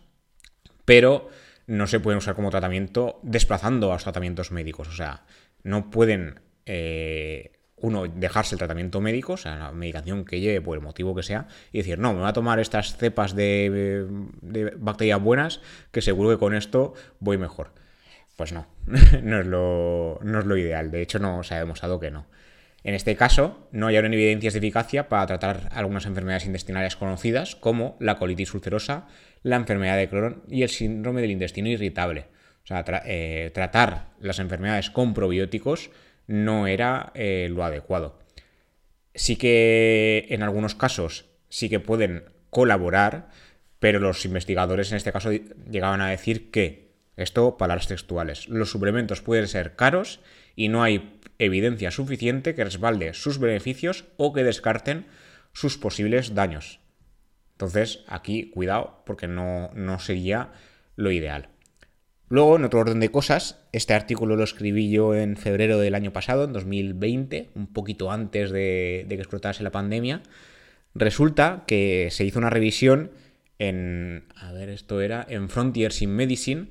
Pero 0.85 1.29
no 1.67 1.85
se 1.85 1.99
pueden 1.99 2.17
usar 2.17 2.35
como 2.35 2.49
tratamiento 2.49 3.19
desplazando 3.21 3.91
a 3.91 3.93
los 3.93 4.03
tratamientos 4.03 4.51
médicos. 4.51 4.88
O 4.88 4.93
sea, 4.93 5.23
no 5.63 5.91
pueden 5.91 6.39
eh, 6.71 7.51
uno, 7.77 8.05
dejarse 8.07 8.53
el 8.53 8.59
tratamiento 8.59 9.01
médico, 9.01 9.33
o 9.33 9.38
sea, 9.38 9.55
la 9.55 9.71
medicación 9.71 10.23
que 10.23 10.39
lleve 10.39 10.61
por 10.61 10.77
el 10.77 10.83
motivo 10.83 11.15
que 11.15 11.23
sea, 11.23 11.47
y 11.71 11.79
decir, 11.79 11.97
no, 11.97 12.13
me 12.13 12.19
voy 12.19 12.29
a 12.29 12.33
tomar 12.33 12.59
estas 12.59 12.95
cepas 12.95 13.35
de, 13.35 14.05
bacterias 14.77 15.19
buenas, 15.19 15.61
que 15.91 16.01
seguro 16.01 16.29
que 16.29 16.38
con 16.38 16.53
esto 16.53 16.93
voy 17.19 17.38
mejor. 17.39 17.73
Pues 18.35 18.53
no, 18.53 18.67
no, 19.23 19.39
es 19.39 19.47
lo, 19.47 20.19
no 20.21 20.39
es 20.39 20.45
lo 20.45 20.57
ideal. 20.57 20.91
De 20.91 21.01
hecho, 21.01 21.17
no 21.17 21.41
se 21.43 21.55
ha 21.55 21.59
demostrado 21.59 21.99
que 21.99 22.11
no. 22.11 22.27
En 22.83 22.93
este 22.93 23.15
caso, 23.15 23.67
no 23.71 23.88
hay 23.88 23.95
evidencias 23.95 24.53
de 24.53 24.59
eficacia 24.59 25.09
para 25.09 25.25
tratar 25.25 25.69
algunas 25.73 26.05
enfermedades 26.05 26.45
intestinales 26.45 26.95
conocidas, 26.95 27.55
como 27.55 27.97
la 27.99 28.15
colitis 28.15 28.53
ulcerosa, 28.53 29.07
la 29.41 29.55
enfermedad 29.55 29.97
de 29.97 30.07
Crohn 30.07 30.43
y 30.47 30.61
el 30.61 30.69
síndrome 30.69 31.21
del 31.21 31.31
intestino 31.31 31.67
irritable. 31.67 32.27
O 32.63 32.67
sea, 32.67 32.85
eh, 33.05 33.51
tratar 33.53 34.09
las 34.19 34.38
enfermedades 34.39 34.91
con 34.91 35.13
probióticos 35.13 35.89
no 36.29 36.67
era 36.67 37.12
eh, 37.15 37.48
lo 37.50 37.63
adecuado. 37.63 38.19
Sí 39.15 39.36
que 39.36 40.27
en 40.29 40.43
algunos 40.43 40.75
casos 40.75 41.25
sí 41.50 41.69
que 41.69 41.79
pueden 41.79 42.24
colaborar, 42.51 43.29
pero 43.79 44.00
los 44.00 44.24
investigadores 44.25 44.91
en 44.91 44.98
este 44.98 45.12
caso 45.12 45.31
llegaban 45.31 46.01
a 46.01 46.09
decir 46.09 46.51
que, 46.51 46.89
esto 47.17 47.57
palabras 47.57 47.88
textuales, 47.88 48.48
los 48.48 48.69
suplementos 48.69 49.21
pueden 49.21 49.48
ser 49.48 49.75
caros 49.75 50.21
y 50.55 50.69
no 50.69 50.83
hay 50.83 51.19
evidencia 51.39 51.89
suficiente 51.89 52.53
que 52.53 52.63
respalde 52.63 53.15
sus 53.15 53.39
beneficios 53.39 54.05
o 54.17 54.31
que 54.31 54.43
descarten 54.43 55.07
sus 55.51 55.79
posibles 55.79 56.36
daños. 56.36 56.79
Entonces, 57.53 58.03
aquí 58.07 58.51
cuidado 58.51 59.01
porque 59.05 59.27
no, 59.27 59.71
no 59.74 60.00
sería 60.00 60.51
lo 60.95 61.12
ideal. 61.12 61.50
Luego, 62.29 62.57
en 62.57 62.63
otro 62.63 62.79
orden 62.79 63.00
de 63.00 63.09
cosas, 63.09 63.59
este 63.71 63.95
artículo 63.95 64.36
lo 64.36 64.43
escribí 64.43 64.91
yo 64.91 65.15
en 65.15 65.36
febrero 65.36 65.79
del 65.79 65.95
año 65.95 66.13
pasado, 66.13 66.43
en 66.43 66.53
2020, 66.53 67.50
un 67.55 67.65
poquito 67.67 68.12
antes 68.12 68.51
de, 68.51 69.05
que 69.09 69.15
explotase 69.15 69.63
la 69.63 69.71
pandemia. 69.71 70.21
Resulta 70.93 71.63
que 71.65 72.09
se 72.12 72.25
hizo 72.25 72.38
una 72.38 72.51
revisión 72.51 73.12
en, 73.57 74.25
a 74.36 74.51
ver, 74.53 74.69
esto 74.69 75.01
era, 75.01 75.25
en 75.27 75.50
Frontiers 75.50 76.03
in 76.03 76.15
Medicine, 76.15 76.67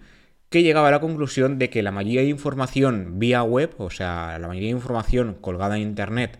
que 0.49 0.63
llegaba 0.63 0.89
a 0.89 0.93
la 0.93 1.01
conclusión 1.01 1.59
de 1.59 1.71
que 1.71 1.83
la 1.83 1.91
mayoría 1.91 2.23
de 2.23 2.29
información 2.29 3.19
vía 3.19 3.43
web, 3.43 3.75
o 3.79 3.91
sea, 3.91 4.39
la 4.39 4.47
mayoría 4.47 4.69
de 4.69 4.77
información 4.77 5.35
colgada 5.41 5.77
en 5.77 5.83
Internet 5.83 6.39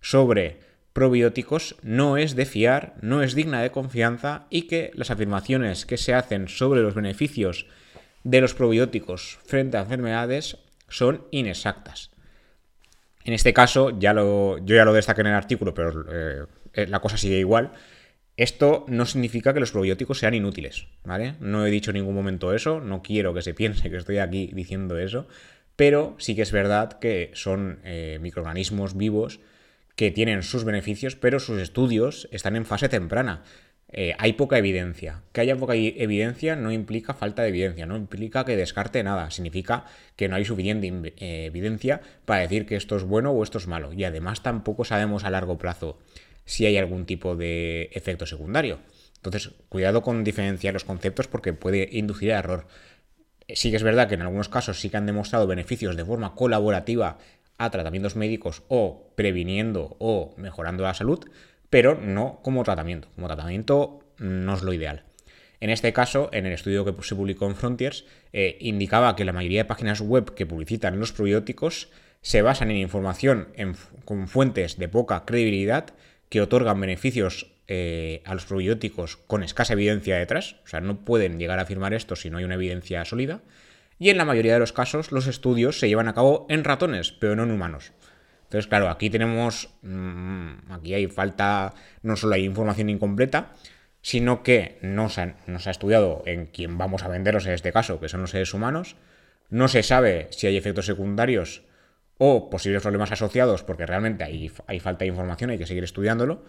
sobre 0.00 0.58
probióticos 0.92 1.76
no 1.82 2.16
es 2.16 2.36
de 2.36 2.44
fiar, 2.44 2.94
no 3.00 3.22
es 3.22 3.34
digna 3.34 3.62
de 3.62 3.70
confianza 3.70 4.46
y 4.50 4.62
que 4.62 4.90
las 4.94 5.10
afirmaciones 5.10 5.86
que 5.86 5.96
se 5.96 6.12
hacen 6.12 6.48
sobre 6.48 6.82
los 6.82 6.94
beneficios 6.94 7.66
de 8.24 8.40
los 8.40 8.54
probióticos 8.54 9.38
frente 9.44 9.76
a 9.76 9.82
enfermedades 9.82 10.58
son 10.88 11.26
inexactas. 11.30 12.10
En 13.24 13.34
este 13.34 13.52
caso, 13.52 13.98
ya 13.98 14.14
lo, 14.14 14.58
yo 14.64 14.76
ya 14.76 14.84
lo 14.84 14.92
destaqué 14.92 15.20
en 15.20 15.26
el 15.28 15.34
artículo, 15.34 15.74
pero 15.74 16.04
eh, 16.10 16.86
la 16.86 17.00
cosa 17.00 17.16
sigue 17.16 17.38
igual. 17.38 17.72
Esto 18.36 18.86
no 18.88 19.04
significa 19.04 19.52
que 19.52 19.60
los 19.60 19.72
probióticos 19.72 20.20
sean 20.20 20.32
inútiles, 20.32 20.86
¿vale? 21.04 21.34
No 21.40 21.66
he 21.66 21.70
dicho 21.70 21.90
en 21.90 21.96
ningún 21.96 22.14
momento 22.14 22.54
eso, 22.54 22.80
no 22.80 23.02
quiero 23.02 23.34
que 23.34 23.42
se 23.42 23.52
piense 23.52 23.90
que 23.90 23.96
estoy 23.96 24.18
aquí 24.18 24.50
diciendo 24.54 24.96
eso, 24.96 25.26
pero 25.74 26.14
sí 26.18 26.36
que 26.36 26.42
es 26.42 26.52
verdad 26.52 27.00
que 27.00 27.30
son 27.34 27.80
eh, 27.84 28.18
microorganismos 28.20 28.96
vivos 28.96 29.40
que 29.96 30.12
tienen 30.12 30.44
sus 30.44 30.62
beneficios, 30.62 31.16
pero 31.16 31.40
sus 31.40 31.60
estudios 31.60 32.28
están 32.30 32.54
en 32.54 32.64
fase 32.64 32.88
temprana. 32.88 33.42
Eh, 33.90 34.14
hay 34.18 34.34
poca 34.34 34.58
evidencia. 34.58 35.22
Que 35.32 35.40
haya 35.40 35.56
poca 35.56 35.74
evidencia 35.74 36.56
no 36.56 36.72
implica 36.72 37.14
falta 37.14 37.42
de 37.42 37.48
evidencia, 37.48 37.86
no 37.86 37.96
implica 37.96 38.44
que 38.44 38.56
descarte 38.56 39.02
nada, 39.02 39.30
significa 39.30 39.84
que 40.16 40.28
no 40.28 40.36
hay 40.36 40.44
suficiente 40.44 41.14
eh, 41.16 41.46
evidencia 41.46 42.02
para 42.24 42.42
decir 42.42 42.66
que 42.66 42.76
esto 42.76 42.96
es 42.96 43.04
bueno 43.04 43.30
o 43.32 43.42
esto 43.42 43.58
es 43.58 43.66
malo. 43.66 43.92
Y 43.92 44.04
además 44.04 44.42
tampoco 44.42 44.84
sabemos 44.84 45.24
a 45.24 45.30
largo 45.30 45.58
plazo 45.58 45.98
si 46.44 46.66
hay 46.66 46.76
algún 46.76 47.06
tipo 47.06 47.34
de 47.36 47.90
efecto 47.92 48.26
secundario. 48.26 48.78
Entonces, 49.16 49.50
cuidado 49.68 50.02
con 50.02 50.22
diferenciar 50.22 50.74
los 50.74 50.84
conceptos 50.84 51.26
porque 51.26 51.52
puede 51.52 51.88
inducir 51.92 52.32
a 52.32 52.38
error. 52.38 52.66
Sí 53.48 53.70
que 53.70 53.76
es 53.76 53.82
verdad 53.82 54.08
que 54.08 54.14
en 54.14 54.22
algunos 54.22 54.48
casos 54.48 54.80
sí 54.80 54.90
que 54.90 54.98
han 54.98 55.06
demostrado 55.06 55.46
beneficios 55.46 55.96
de 55.96 56.04
forma 56.04 56.34
colaborativa 56.34 57.18
a 57.56 57.70
tratamientos 57.70 58.14
médicos 58.14 58.62
o 58.68 59.12
previniendo 59.16 59.96
o 59.98 60.34
mejorando 60.36 60.84
la 60.84 60.94
salud, 60.94 61.28
pero 61.70 61.98
no 62.00 62.40
como 62.42 62.64
tratamiento. 62.64 63.08
Como 63.14 63.26
tratamiento 63.26 64.00
no 64.18 64.54
es 64.54 64.62
lo 64.62 64.72
ideal. 64.72 65.04
En 65.60 65.70
este 65.70 65.92
caso, 65.92 66.30
en 66.32 66.46
el 66.46 66.52
estudio 66.52 66.84
que 66.84 67.02
se 67.02 67.16
publicó 67.16 67.46
en 67.46 67.56
Frontiers, 67.56 68.04
eh, 68.32 68.56
indicaba 68.60 69.16
que 69.16 69.24
la 69.24 69.32
mayoría 69.32 69.62
de 69.62 69.68
páginas 69.68 70.00
web 70.00 70.34
que 70.34 70.46
publicitan 70.46 71.00
los 71.00 71.12
probióticos 71.12 71.90
se 72.20 72.42
basan 72.42 72.70
en 72.70 72.76
información 72.76 73.48
con 74.04 74.28
fuentes 74.28 74.76
de 74.76 74.88
poca 74.88 75.24
credibilidad 75.24 75.94
que 76.28 76.40
otorgan 76.40 76.80
beneficios 76.80 77.52
eh, 77.68 78.22
a 78.24 78.34
los 78.34 78.44
probióticos 78.44 79.16
con 79.16 79.42
escasa 79.42 79.74
evidencia 79.74 80.16
detrás, 80.16 80.56
o 80.64 80.68
sea, 80.68 80.80
no 80.80 81.04
pueden 81.04 81.38
llegar 81.38 81.58
a 81.58 81.62
afirmar 81.62 81.94
esto 81.94 82.16
si 82.16 82.30
no 82.30 82.38
hay 82.38 82.44
una 82.44 82.54
evidencia 82.54 83.04
sólida, 83.04 83.40
y 83.98 84.10
en 84.10 84.16
la 84.16 84.24
mayoría 84.24 84.54
de 84.54 84.60
los 84.60 84.72
casos 84.72 85.12
los 85.12 85.26
estudios 85.26 85.78
se 85.78 85.88
llevan 85.88 86.08
a 86.08 86.14
cabo 86.14 86.46
en 86.48 86.64
ratones, 86.64 87.12
pero 87.12 87.36
no 87.36 87.42
en 87.42 87.50
humanos. 87.50 87.92
Entonces, 88.48 88.66
claro, 88.66 88.88
aquí 88.88 89.10
tenemos, 89.10 89.68
mm, 89.82 90.72
aquí 90.72 90.94
hay 90.94 91.06
falta, 91.06 91.74
no 92.02 92.16
solo 92.16 92.34
hay 92.34 92.44
información 92.44 92.88
incompleta, 92.88 93.52
sino 94.00 94.42
que 94.42 94.78
no 94.80 95.10
se, 95.10 95.34
no 95.46 95.58
se 95.58 95.68
ha 95.68 95.72
estudiado 95.72 96.22
en 96.24 96.46
quién 96.46 96.78
vamos 96.78 97.02
a 97.02 97.08
venderlos 97.08 97.44
en 97.44 97.52
este 97.52 97.72
caso, 97.72 98.00
que 98.00 98.08
son 98.08 98.22
los 98.22 98.30
seres 98.30 98.54
humanos, 98.54 98.96
no 99.50 99.68
se 99.68 99.82
sabe 99.82 100.28
si 100.30 100.46
hay 100.46 100.56
efectos 100.56 100.86
secundarios 100.86 101.62
o 102.16 102.48
posibles 102.48 102.80
problemas 102.80 103.12
asociados, 103.12 103.62
porque 103.64 103.84
realmente 103.84 104.24
hay, 104.24 104.50
hay 104.66 104.80
falta 104.80 105.00
de 105.00 105.08
información, 105.08 105.50
hay 105.50 105.58
que 105.58 105.66
seguir 105.66 105.84
estudiándolo, 105.84 106.42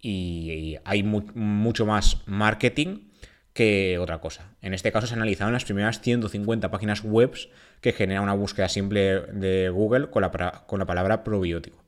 y 0.00 0.76
hay 0.84 1.02
mucho 1.02 1.86
más 1.86 2.22
marketing 2.26 3.11
que 3.52 3.98
otra 3.98 4.18
cosa. 4.18 4.54
En 4.62 4.74
este 4.74 4.92
caso 4.92 5.06
se 5.06 5.14
analizaron 5.14 5.52
las 5.52 5.64
primeras 5.64 6.00
150 6.00 6.70
páginas 6.70 7.02
web 7.02 7.32
que 7.80 7.92
generan 7.92 8.22
una 8.22 8.34
búsqueda 8.34 8.68
simple 8.68 9.20
de 9.32 9.68
Google 9.68 10.08
con 10.08 10.22
la, 10.22 10.86
palabra 10.86 11.24
probiótico. 11.24 11.82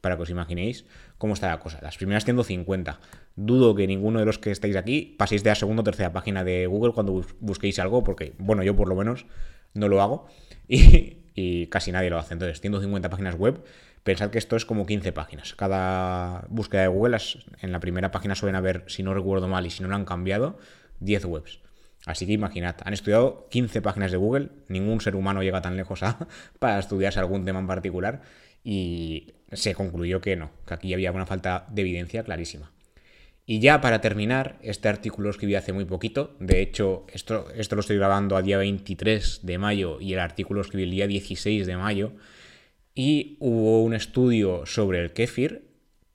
Para 0.00 0.16
que 0.16 0.22
os 0.22 0.30
imaginéis 0.30 0.86
cómo 1.18 1.34
está 1.34 1.48
la 1.48 1.58
cosa. 1.58 1.78
Las 1.82 1.96
primeras 1.96 2.24
150. 2.24 3.00
Dudo 3.36 3.74
que 3.74 3.86
ninguno 3.86 4.20
de 4.20 4.24
los 4.24 4.38
que 4.38 4.50
estáis 4.50 4.76
aquí 4.76 5.14
paséis 5.18 5.42
de 5.42 5.50
la 5.50 5.56
segunda 5.56 5.80
o 5.80 5.84
tercera 5.84 6.12
página 6.12 6.44
de 6.44 6.66
Google 6.66 6.92
cuando 6.92 7.24
busquéis 7.40 7.78
algo, 7.78 8.02
porque, 8.02 8.34
bueno, 8.38 8.62
yo 8.62 8.74
por 8.76 8.88
lo 8.88 8.94
menos 8.94 9.26
no 9.74 9.88
lo 9.88 10.00
hago. 10.00 10.28
Y, 10.72 11.16
y 11.34 11.66
casi 11.66 11.90
nadie 11.90 12.10
lo 12.10 12.18
hace. 12.18 12.34
Entonces, 12.34 12.60
150 12.60 13.10
páginas 13.10 13.34
web, 13.34 13.64
pensad 14.04 14.30
que 14.30 14.38
esto 14.38 14.56
es 14.56 14.64
como 14.64 14.86
15 14.86 15.12
páginas. 15.12 15.54
Cada 15.54 16.44
búsqueda 16.48 16.82
de 16.82 16.88
Google, 16.88 17.18
en 17.60 17.72
la 17.72 17.80
primera 17.80 18.10
página 18.10 18.34
suelen 18.34 18.56
haber, 18.56 18.84
si 18.86 19.02
no 19.02 19.14
recuerdo 19.14 19.48
mal 19.48 19.66
y 19.66 19.70
si 19.70 19.82
no 19.82 19.88
lo 19.88 19.96
han 19.96 20.04
cambiado, 20.04 20.58
10 21.00 21.24
webs. 21.26 21.60
Así 22.06 22.26
que 22.26 22.32
imaginad, 22.32 22.76
han 22.84 22.94
estudiado 22.94 23.46
15 23.50 23.82
páginas 23.82 24.10
de 24.10 24.16
Google, 24.16 24.48
ningún 24.68 25.00
ser 25.00 25.16
humano 25.16 25.42
llega 25.42 25.60
tan 25.60 25.76
lejos 25.76 26.02
a, 26.04 26.28
para 26.58 26.78
estudiarse 26.78 27.20
algún 27.20 27.44
tema 27.44 27.58
en 27.58 27.66
particular 27.66 28.22
y 28.64 29.34
se 29.52 29.74
concluyó 29.74 30.20
que 30.20 30.36
no, 30.36 30.50
que 30.66 30.74
aquí 30.74 30.94
había 30.94 31.12
una 31.12 31.26
falta 31.26 31.66
de 31.70 31.82
evidencia 31.82 32.22
clarísima. 32.22 32.72
Y 33.46 33.58
ya 33.58 33.80
para 33.80 34.00
terminar, 34.00 34.58
este 34.62 34.88
artículo 34.88 35.24
lo 35.24 35.30
escribí 35.30 35.56
hace 35.56 35.72
muy 35.72 35.84
poquito. 35.84 36.36
De 36.38 36.62
hecho, 36.62 37.04
esto, 37.12 37.50
esto 37.56 37.74
lo 37.74 37.80
estoy 37.80 37.96
grabando 37.96 38.36
a 38.36 38.42
día 38.42 38.58
23 38.58 39.40
de 39.42 39.58
mayo 39.58 40.00
y 40.00 40.12
el 40.12 40.20
artículo 40.20 40.58
lo 40.58 40.62
escribí 40.62 40.84
el 40.84 40.90
día 40.92 41.06
16 41.08 41.66
de 41.66 41.76
mayo. 41.76 42.12
Y 42.94 43.36
hubo 43.40 43.82
un 43.82 43.94
estudio 43.94 44.66
sobre 44.66 45.00
el 45.00 45.12
kéfir 45.12 45.69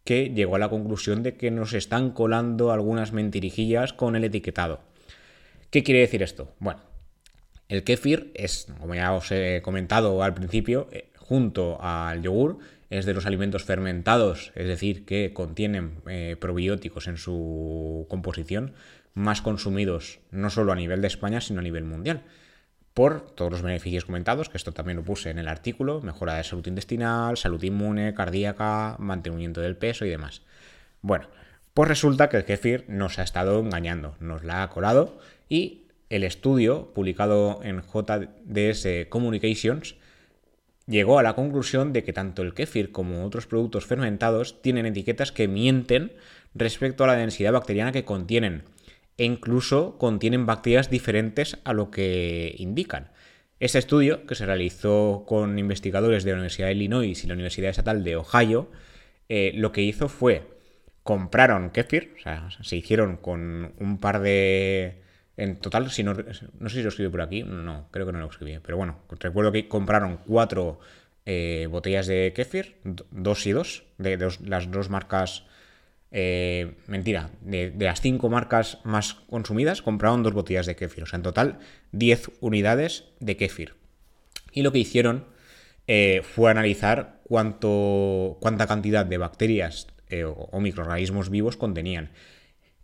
que 0.05 0.29
llegó 0.29 0.55
a 0.55 0.59
la 0.59 0.69
conclusión 0.69 1.23
de 1.23 1.35
que 1.35 1.51
nos 1.51 1.73
están 1.73 2.11
colando 2.11 2.71
algunas 2.71 3.11
mentirijillas 3.11 3.91
con 3.91 4.15
el 4.15 4.23
etiquetado. 4.23 4.79
¿Qué 5.71 5.83
quiere 5.83 5.99
decir 5.99 6.23
esto? 6.23 6.53
Bueno, 6.59 6.79
el 7.67 7.83
kéfir 7.83 8.31
es, 8.35 8.67
como 8.79 8.95
ya 8.95 9.11
os 9.13 9.31
he 9.31 9.61
comentado 9.63 10.23
al 10.23 10.35
principio, 10.35 10.87
eh, 10.91 11.09
junto 11.17 11.81
al 11.81 12.21
yogur, 12.21 12.59
es 12.91 13.05
de 13.05 13.15
los 13.15 13.25
alimentos 13.25 13.63
fermentados, 13.63 14.51
es 14.55 14.67
decir, 14.67 15.05
que 15.05 15.33
contienen 15.33 15.95
eh, 16.07 16.37
probióticos 16.39 17.07
en 17.07 17.17
su 17.17 18.05
composición, 18.07 18.73
más 19.15 19.41
consumidos 19.41 20.19
no 20.29 20.51
solo 20.51 20.71
a 20.71 20.75
nivel 20.75 21.01
de 21.01 21.07
España, 21.07 21.41
sino 21.41 21.61
a 21.61 21.63
nivel 21.63 21.83
mundial. 21.83 22.21
Por 22.95 23.29
todos 23.31 23.51
los 23.51 23.61
beneficios 23.61 24.05
comentados, 24.05 24.47
que 24.47 24.55
esto 24.55 24.71
también 24.71 24.95
lo 24.95 25.03
puse 25.03 25.29
en 25.29 25.37
el 25.37 25.49
artículo, 25.49 25.99
mejora 25.99 26.35
de 26.35 26.45
salud 26.45 26.65
intestinal, 26.65 27.35
salud 27.35 27.61
inmune, 27.61 28.13
cardíaca, 28.13 28.95
mantenimiento 28.99 29.59
del 29.59 29.75
peso 29.75 30.05
y 30.05 30.09
demás. 30.09 30.43
Bueno, 31.01 31.27
pues 31.73 31.89
resulta 31.89 32.29
que 32.29 32.37
el 32.37 32.45
kefir 32.45 32.85
nos 32.87 33.19
ha 33.19 33.23
estado 33.23 33.59
engañando, 33.59 34.15
nos 34.21 34.45
la 34.45 34.63
ha 34.63 34.69
colado 34.69 35.19
y 35.49 35.83
el 36.09 36.23
estudio 36.23 36.93
publicado 36.93 37.59
en 37.63 37.81
JDS 37.81 39.09
Communications 39.09 39.95
llegó 40.87 41.19
a 41.19 41.23
la 41.23 41.35
conclusión 41.35 41.91
de 41.91 42.05
que 42.05 42.13
tanto 42.13 42.43
el 42.43 42.53
kéfir 42.53 42.93
como 42.93 43.25
otros 43.25 43.45
productos 43.45 43.85
fermentados 43.85 44.61
tienen 44.61 44.85
etiquetas 44.85 45.33
que 45.33 45.49
mienten 45.49 46.13
respecto 46.53 47.03
a 47.03 47.07
la 47.07 47.17
densidad 47.17 47.51
bacteriana 47.51 47.91
que 47.91 48.05
contienen 48.05 48.63
e 49.17 49.25
incluso 49.25 49.97
contienen 49.97 50.45
bacterias 50.45 50.89
diferentes 50.89 51.57
a 51.63 51.73
lo 51.73 51.91
que 51.91 52.55
indican. 52.57 53.11
Este 53.59 53.79
estudio, 53.79 54.25
que 54.25 54.35
se 54.35 54.45
realizó 54.45 55.23
con 55.27 55.57
investigadores 55.57 56.23
de 56.23 56.31
la 56.31 56.37
Universidad 56.37 56.67
de 56.67 56.73
Illinois 56.73 57.23
y 57.23 57.27
la 57.27 57.33
Universidad 57.33 57.69
Estatal 57.69 58.03
de 58.03 58.17
Ohio, 58.17 58.69
eh, 59.29 59.53
lo 59.55 59.71
que 59.71 59.81
hizo 59.81 60.09
fue 60.09 60.55
compraron 61.03 61.69
kéfir, 61.69 62.15
o 62.17 62.21
sea, 62.21 62.49
se 62.61 62.75
hicieron 62.75 63.17
con 63.17 63.73
un 63.79 63.99
par 63.99 64.21
de 64.21 65.03
en 65.37 65.57
total, 65.57 65.91
si 65.91 66.03
no, 66.03 66.13
no 66.13 66.69
sé 66.69 66.77
si 66.77 66.83
lo 66.83 66.89
escribí 66.89 67.09
por 67.09 67.21
aquí, 67.21 67.43
no, 67.43 67.87
creo 67.91 68.05
que 68.05 68.13
no 68.13 68.19
lo 68.19 68.29
escribí. 68.29 68.57
Pero 68.59 68.77
bueno, 68.77 68.99
recuerdo 69.19 69.51
que 69.51 69.67
compraron 69.67 70.17
cuatro 70.25 70.79
eh, 71.25 71.67
botellas 71.69 72.07
de 72.07 72.31
kefir, 72.33 72.77
dos 73.11 73.45
y 73.45 73.51
dos, 73.51 73.83
de, 73.97 74.17
las 74.45 74.71
dos 74.71 74.89
marcas. 74.89 75.43
Eh, 76.17 76.75
mentira, 76.87 77.31
de, 77.41 77.73
las 77.77 77.99
cinco 77.99 78.29
marcas 78.29 78.79
más 78.85 79.15
consumidas, 79.29 79.81
compraron 79.81 80.23
dos 80.23 80.31
botellas 80.31 80.65
de 80.65 80.77
kefir. 80.77 81.03
O 81.03 81.05
sea, 81.07 81.17
en 81.17 81.23
total, 81.23 81.59
10 81.91 82.31
unidades 82.39 83.03
de 83.19 83.35
kefir. 83.35 83.75
Y 84.53 84.61
lo 84.61 84.71
que 84.71 84.79
hicieron 84.79 85.25
eh, 85.87 86.21
fue 86.23 86.49
analizar 86.49 87.19
cuánta 87.27 88.65
cantidad 88.65 89.05
de 89.05 89.17
bacterias 89.17 89.87
o 90.51 90.61
microorganismos 90.61 91.29
vivos 91.29 91.57
contenían. 91.57 92.11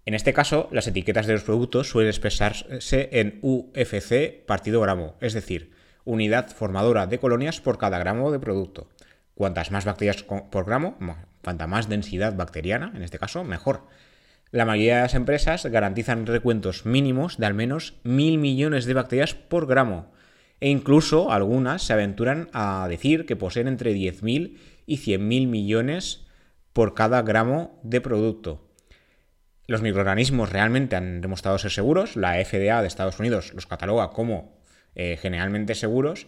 En 0.05 0.13
este 0.13 0.33
caso, 0.33 0.67
las 0.73 0.87
etiquetas 0.87 1.25
de 1.25 1.33
los 1.33 1.43
productos 1.43 1.87
suelen 1.87 2.09
expresarse 2.09 3.07
en 3.13 3.39
UFC 3.41 4.45
partido 4.45 4.81
gramo, 4.81 5.15
es 5.21 5.31
decir, 5.31 5.71
unidad 6.03 6.49
formadora 6.49 7.07
de 7.07 7.19
colonias 7.19 7.61
por 7.61 7.77
cada 7.77 7.97
gramo 7.97 8.29
de 8.29 8.39
producto. 8.39 8.89
Cuantas 9.35 9.71
más 9.71 9.85
bacterias 9.85 10.23
por 10.23 10.65
gramo, 10.65 10.97
cuanta 11.43 11.67
más 11.67 11.89
densidad 11.89 12.35
bacteriana, 12.35 12.91
en 12.95 13.03
este 13.03 13.19
caso, 13.19 13.43
mejor. 13.43 13.87
La 14.51 14.65
mayoría 14.65 14.97
de 14.97 15.01
las 15.03 15.13
empresas 15.13 15.65
garantizan 15.65 16.25
recuentos 16.25 16.85
mínimos 16.85 17.37
de 17.37 17.45
al 17.45 17.53
menos 17.53 17.95
mil 18.03 18.37
millones 18.37 18.85
de 18.85 18.93
bacterias 18.93 19.33
por 19.33 19.65
gramo, 19.65 20.11
e 20.59 20.69
incluso 20.69 21.31
algunas 21.31 21.83
se 21.83 21.93
aventuran 21.93 22.49
a 22.53 22.85
decir 22.89 23.25
que 23.25 23.35
poseen 23.35 23.67
entre 23.67 23.93
10.000 23.93 24.57
y 24.85 24.97
100.000 24.97 25.47
millones 25.47 26.27
por 26.73 26.93
cada 26.93 27.21
gramo 27.21 27.79
de 27.83 28.01
producto. 28.01 28.67
Los 29.67 29.81
microorganismos 29.81 30.51
realmente 30.51 30.95
han 30.95 31.21
demostrado 31.21 31.57
ser 31.57 31.71
seguros, 31.71 32.15
la 32.15 32.33
FDA 32.43 32.81
de 32.81 32.87
Estados 32.87 33.19
Unidos 33.19 33.53
los 33.53 33.67
cataloga 33.67 34.09
como 34.09 34.59
eh, 34.95 35.17
generalmente 35.21 35.75
seguros 35.75 36.27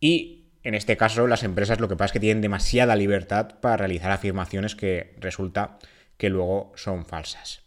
y 0.00 0.37
en 0.68 0.74
este 0.74 0.98
caso 0.98 1.26
las 1.26 1.44
empresas 1.44 1.80
lo 1.80 1.88
que 1.88 1.96
pasa 1.96 2.06
es 2.06 2.12
que 2.12 2.20
tienen 2.20 2.42
demasiada 2.42 2.94
libertad 2.94 3.54
para 3.62 3.78
realizar 3.78 4.10
afirmaciones 4.10 4.76
que 4.76 5.14
resulta 5.18 5.78
que 6.18 6.28
luego 6.28 6.72
son 6.76 7.06
falsas. 7.06 7.62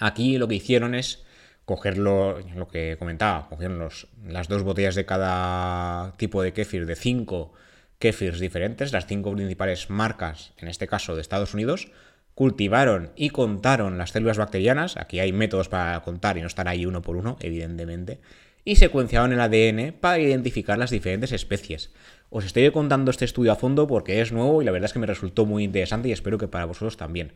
Aquí 0.00 0.36
lo 0.36 0.48
que 0.48 0.56
hicieron 0.56 0.96
es 0.96 1.22
coger 1.64 1.98
lo, 1.98 2.40
que 2.72 2.96
comentaba, 2.98 3.48
cogieron 3.48 3.88
las 4.26 4.48
dos 4.48 4.64
botellas 4.64 4.96
de 4.96 5.06
cada 5.06 6.16
tipo 6.16 6.42
de 6.42 6.52
kéfir 6.52 6.86
de 6.86 6.96
5 6.96 7.52
kefirs 8.00 8.40
diferentes, 8.40 8.92
las 8.92 9.06
cinco 9.06 9.32
principales 9.32 9.88
marcas, 9.88 10.52
en 10.58 10.66
este 10.66 10.88
caso 10.88 11.14
de 11.14 11.20
Estados 11.20 11.54
Unidos, 11.54 11.92
cultivaron 12.34 13.12
y 13.14 13.30
contaron 13.30 13.98
las 13.98 14.10
células 14.10 14.36
bacterianas, 14.36 14.96
aquí 14.96 15.20
hay 15.20 15.32
métodos 15.32 15.68
para 15.68 16.02
contar 16.02 16.36
y 16.38 16.40
no 16.40 16.48
estar 16.48 16.66
ahí 16.66 16.86
uno 16.86 17.02
por 17.02 17.16
uno, 17.16 17.36
evidentemente, 17.40 18.18
y 18.66 18.76
secuenciaron 18.76 19.32
el 19.32 19.40
ADN 19.40 19.92
para 19.92 20.18
identificar 20.18 20.76
las 20.76 20.90
diferentes 20.90 21.30
especies. 21.30 21.92
Os 22.30 22.44
estoy 22.44 22.68
contando 22.72 23.12
este 23.12 23.24
estudio 23.24 23.52
a 23.52 23.56
fondo 23.56 23.86
porque 23.86 24.20
es 24.20 24.32
nuevo 24.32 24.60
y 24.60 24.64
la 24.64 24.72
verdad 24.72 24.86
es 24.86 24.92
que 24.92 24.98
me 24.98 25.06
resultó 25.06 25.46
muy 25.46 25.62
interesante 25.62 26.08
y 26.08 26.12
espero 26.12 26.36
que 26.36 26.48
para 26.48 26.64
vosotros 26.64 26.96
también. 26.96 27.32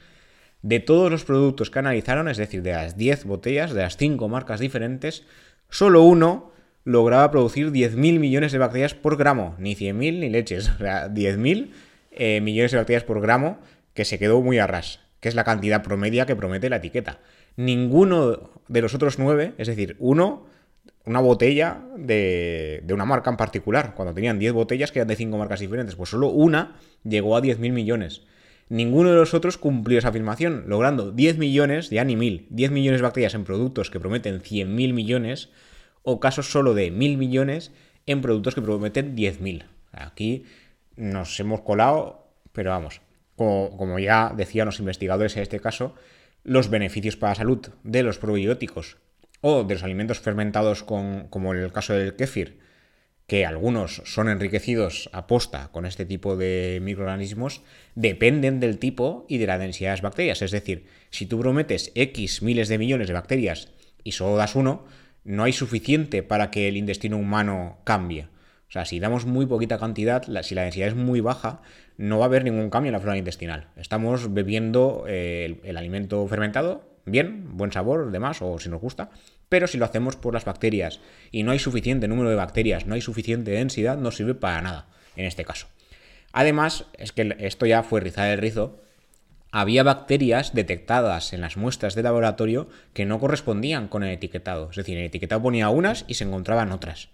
De 0.62 0.81
todos 0.81 1.09
los 1.09 1.25
productos 1.25 1.71
que 1.71 1.79
analizaron, 1.79 2.27
es 2.29 2.37
decir, 2.37 2.62
de 2.62 2.73
las 2.73 2.97
10 2.97 3.27
botellas, 3.27 3.73
de 3.73 3.83
las 3.83 3.97
5 3.97 4.29
marcas 4.29 4.59
diferentes, 4.59 5.23
solo 5.69 6.03
uno 6.03 6.51
lograba 6.83 7.31
producir 7.31 7.71
10.000 7.71 8.19
millones 8.19 8.51
de 8.51 8.59
bacterias 8.59 8.95
por 8.95 9.16
gramo, 9.16 9.55
ni 9.61 9.77
100.000 9.77 9.95
ni 10.19 10.31
leches, 10.31 10.69
o 10.75 10.79
sea, 10.79 11.09
10.000 11.09 11.71
eh, 12.11 12.40
millones 12.40 12.73
de 12.73 12.79
bacterias 12.79 13.05
por 13.05 13.21
gramo, 13.21 13.61
que 13.95 14.05
se 14.05 14.19
quedó 14.19 14.43
muy 14.43 14.59
a 14.59 14.66
ras, 14.66 14.99
que 15.21 15.29
es 15.29 15.37
la 15.37 15.45
cantidad 15.45 15.85
promedia 15.85 16.27
que 16.27 16.35
promete 16.35 16.69
la 16.69 16.77
etiqueta. 16.77 17.21
Ninguno 17.55 18.51
de 18.66 18.83
los 18.83 18.95
otros 18.95 19.21
9, 19.21 19.55
es 19.59 19.69
decir, 19.69 19.95
uno, 20.01 20.49
una 21.04 21.20
botella 21.20 21.82
de, 21.96 22.82
de 22.84 22.94
una 22.94 23.04
marca 23.04 23.30
en 23.30 23.36
particular, 23.36 23.94
cuando 23.94 24.14
tenían 24.14 24.38
10 24.38 24.52
botellas 24.52 24.92
que 24.92 24.98
eran 24.98 25.08
de 25.08 25.16
5 25.16 25.36
marcas 25.38 25.60
diferentes, 25.60 25.96
pues 25.96 26.10
solo 26.10 26.28
una 26.28 26.76
llegó 27.04 27.36
a 27.36 27.42
10.000 27.42 27.72
millones. 27.72 28.22
Ninguno 28.70 29.10
de 29.10 29.16
los 29.16 29.34
otros 29.34 29.58
cumplió 29.58 29.98
esa 29.98 30.10
afirmación, 30.10 30.64
logrando 30.68 31.10
10 31.10 31.38
millones, 31.38 31.90
ya 31.90 32.04
ni 32.04 32.14
mil, 32.14 32.46
10 32.50 32.70
millones 32.70 33.00
de 33.00 33.02
bacterias 33.02 33.34
en 33.34 33.42
productos 33.42 33.90
que 33.90 33.98
prometen 33.98 34.40
100.000 34.40 34.92
millones, 34.92 35.48
o 36.02 36.20
casos 36.20 36.52
solo 36.52 36.72
de 36.72 36.92
1.000 36.92 37.16
millones 37.16 37.72
en 38.06 38.22
productos 38.22 38.54
que 38.54 38.62
prometen 38.62 39.16
10.000. 39.16 39.64
Aquí 39.90 40.44
nos 40.94 41.38
hemos 41.40 41.62
colado, 41.62 42.28
pero 42.52 42.70
vamos, 42.70 43.00
como, 43.34 43.98
ya 43.98 44.32
decían 44.36 44.66
los 44.66 44.78
investigadores 44.78 45.36
en 45.36 45.42
este 45.42 45.58
caso, 45.58 45.94
los 46.44 46.70
beneficios 46.70 47.16
para 47.16 47.32
la 47.32 47.36
salud 47.36 47.66
de 47.82 48.02
los 48.04 48.18
probióticos 48.18 48.98
o 49.40 49.64
de 49.64 49.74
los 49.74 49.83
alimentos 49.83 50.20
fermentados 50.20 50.83
como 50.83 51.55
en 51.55 51.61
el 51.61 51.72
caso 51.72 51.94
del 51.94 52.16
kéfir, 52.16 52.59
que 53.31 53.46
algunos 53.46 54.03
son 54.07 54.29
enriquecidos 54.29 55.09
a 55.12 55.29
posta 55.29 55.68
con 55.70 55.87
este 55.87 56.05
tipo 56.05 56.37
de 56.37 56.81
microorganismos, 56.83 57.62
dependen 57.94 58.59
del 58.59 58.81
tipo 58.81 59.24
y 59.29 59.38
de 59.38 59.46
la 59.46 59.57
densidad 59.57 59.90
de 59.90 59.92
las 59.92 60.03
bacterias. 60.03 60.42
Es 60.42 60.50
decir, 60.50 60.87
si 61.11 61.26
tú 61.26 61.38
prometes 61.38 61.92
X 61.94 62.42
miles 62.42 62.66
de 62.66 62.79
millones 62.79 63.07
de 63.07 63.14
bacterias 63.14 63.68
y 64.03 64.11
solo 64.11 64.35
das 64.35 64.57
uno, 64.57 64.85
no 65.22 65.44
hay 65.44 65.53
suficiente 65.53 66.24
para 66.24 66.50
que 66.50 66.66
el 66.66 66.76
intestino 66.76 67.18
humano 67.18 67.79
cambie. 67.85 68.24
O 68.68 68.72
sea, 68.72 68.85
si 68.85 68.98
damos 68.98 69.26
muy 69.26 69.46
poquita 69.46 69.79
cantidad, 69.79 70.24
si 70.42 70.57
la 70.57 70.62
densidad 70.62 70.88
es 70.88 70.96
muy 70.96 71.20
baja, 71.20 71.62
no 71.98 72.18
va 72.18 72.24
a 72.24 72.26
haber 72.26 72.42
ningún 72.42 72.68
cambio 72.68 72.88
en 72.88 72.94
la 72.94 73.00
flora 73.00 73.16
intestinal. 73.16 73.68
Estamos 73.76 74.35
bebiendo 74.35 75.05
eh, 75.07 75.61
el 75.62 75.76
alimento 75.76 76.26
fermentado 76.26 76.89
bien, 77.04 77.56
buen 77.56 77.72
sabor, 77.72 78.10
demás, 78.10 78.42
o 78.42 78.58
si 78.58 78.68
nos 78.68 78.80
gusta, 78.80 79.10
pero 79.48 79.66
si 79.66 79.78
lo 79.78 79.84
hacemos 79.84 80.16
por 80.16 80.34
las 80.34 80.44
bacterias 80.44 81.00
y 81.30 81.42
no 81.42 81.52
hay 81.52 81.58
suficiente 81.58 82.08
número 82.08 82.30
de 82.30 82.36
bacterias, 82.36 82.86
no 82.86 82.94
hay 82.94 83.00
suficiente 83.00 83.50
densidad, 83.50 83.98
no 83.98 84.10
sirve 84.10 84.34
para 84.34 84.62
nada 84.62 84.86
en 85.16 85.26
este 85.26 85.44
caso. 85.44 85.66
Además, 86.32 86.86
es 86.96 87.12
que 87.12 87.36
esto 87.40 87.66
ya 87.66 87.82
fue 87.82 88.00
rizar 88.00 88.30
el 88.30 88.38
rizo, 88.38 88.80
había 89.52 89.82
bacterias 89.82 90.54
detectadas 90.54 91.32
en 91.32 91.40
las 91.40 91.56
muestras 91.56 91.96
de 91.96 92.04
laboratorio 92.04 92.68
que 92.94 93.04
no 93.04 93.18
correspondían 93.18 93.88
con 93.88 94.04
el 94.04 94.10
etiquetado. 94.10 94.70
Es 94.70 94.76
decir, 94.76 94.96
el 94.96 95.06
etiquetado 95.06 95.42
ponía 95.42 95.68
unas 95.70 96.04
y 96.06 96.14
se 96.14 96.24
encontraban 96.24 96.70
otras. 96.70 97.08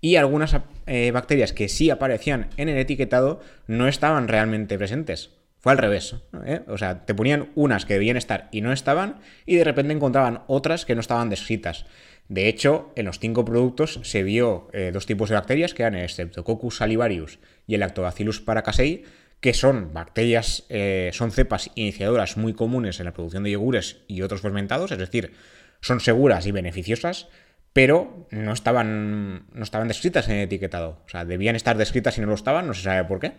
Y 0.00 0.16
algunas 0.16 0.56
eh, 0.86 1.10
bacterias 1.12 1.52
que 1.52 1.68
sí 1.68 1.90
aparecían 1.90 2.50
en 2.56 2.68
el 2.68 2.78
etiquetado 2.78 3.40
no 3.66 3.88
estaban 3.88 4.28
realmente 4.28 4.78
presentes. 4.78 5.30
Fue 5.62 5.70
al 5.70 5.78
revés. 5.78 6.16
¿eh? 6.44 6.62
O 6.66 6.76
sea, 6.76 7.06
te 7.06 7.14
ponían 7.14 7.52
unas 7.54 7.86
que 7.86 7.94
debían 7.94 8.16
estar 8.16 8.48
y 8.50 8.62
no 8.62 8.72
estaban, 8.72 9.20
y 9.46 9.54
de 9.54 9.64
repente 9.64 9.92
encontraban 9.92 10.42
otras 10.48 10.84
que 10.84 10.96
no 10.96 11.00
estaban 11.00 11.30
descritas. 11.30 11.86
De 12.28 12.48
hecho, 12.48 12.92
en 12.96 13.06
los 13.06 13.20
cinco 13.20 13.44
productos 13.44 14.00
se 14.02 14.24
vio 14.24 14.68
eh, 14.72 14.90
dos 14.92 15.06
tipos 15.06 15.28
de 15.28 15.36
bacterias, 15.36 15.72
que 15.72 15.84
eran 15.84 15.94
el 15.94 16.08
Streptococcus 16.08 16.78
salivarius 16.78 17.38
y 17.68 17.74
el 17.74 17.80
Lactobacillus 17.80 18.40
paracasei, 18.40 19.04
que 19.38 19.54
son 19.54 19.92
bacterias, 19.94 20.64
eh, 20.68 21.10
son 21.12 21.30
cepas 21.30 21.70
iniciadoras 21.76 22.36
muy 22.36 22.54
comunes 22.54 22.98
en 22.98 23.06
la 23.06 23.12
producción 23.12 23.44
de 23.44 23.52
yogures 23.52 23.98
y 24.08 24.22
otros 24.22 24.40
fermentados, 24.40 24.90
es 24.90 24.98
decir, 24.98 25.32
son 25.80 26.00
seguras 26.00 26.44
y 26.46 26.50
beneficiosas, 26.50 27.28
pero 27.72 28.26
no 28.30 28.52
estaban, 28.52 29.46
no 29.52 29.62
estaban 29.62 29.86
descritas 29.86 30.28
en 30.28 30.36
el 30.36 30.42
etiquetado. 30.44 31.02
O 31.06 31.08
sea, 31.08 31.24
debían 31.24 31.54
estar 31.54 31.76
descritas 31.76 32.18
y 32.18 32.20
no 32.20 32.26
lo 32.26 32.34
estaban, 32.34 32.66
no 32.66 32.74
se 32.74 32.82
sabe 32.82 33.04
por 33.04 33.20
qué. 33.20 33.32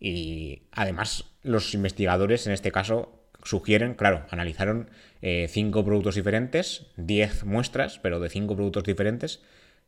Y 0.00 0.62
además 0.72 1.24
los 1.42 1.74
investigadores 1.74 2.46
en 2.46 2.52
este 2.52 2.72
caso 2.72 3.20
sugieren, 3.44 3.94
claro, 3.94 4.26
analizaron 4.30 4.90
eh, 5.22 5.46
cinco 5.48 5.84
productos 5.84 6.14
diferentes, 6.14 6.86
diez 6.96 7.44
muestras, 7.44 7.98
pero 7.98 8.20
de 8.20 8.30
cinco 8.30 8.56
productos 8.56 8.84
diferentes, 8.84 9.42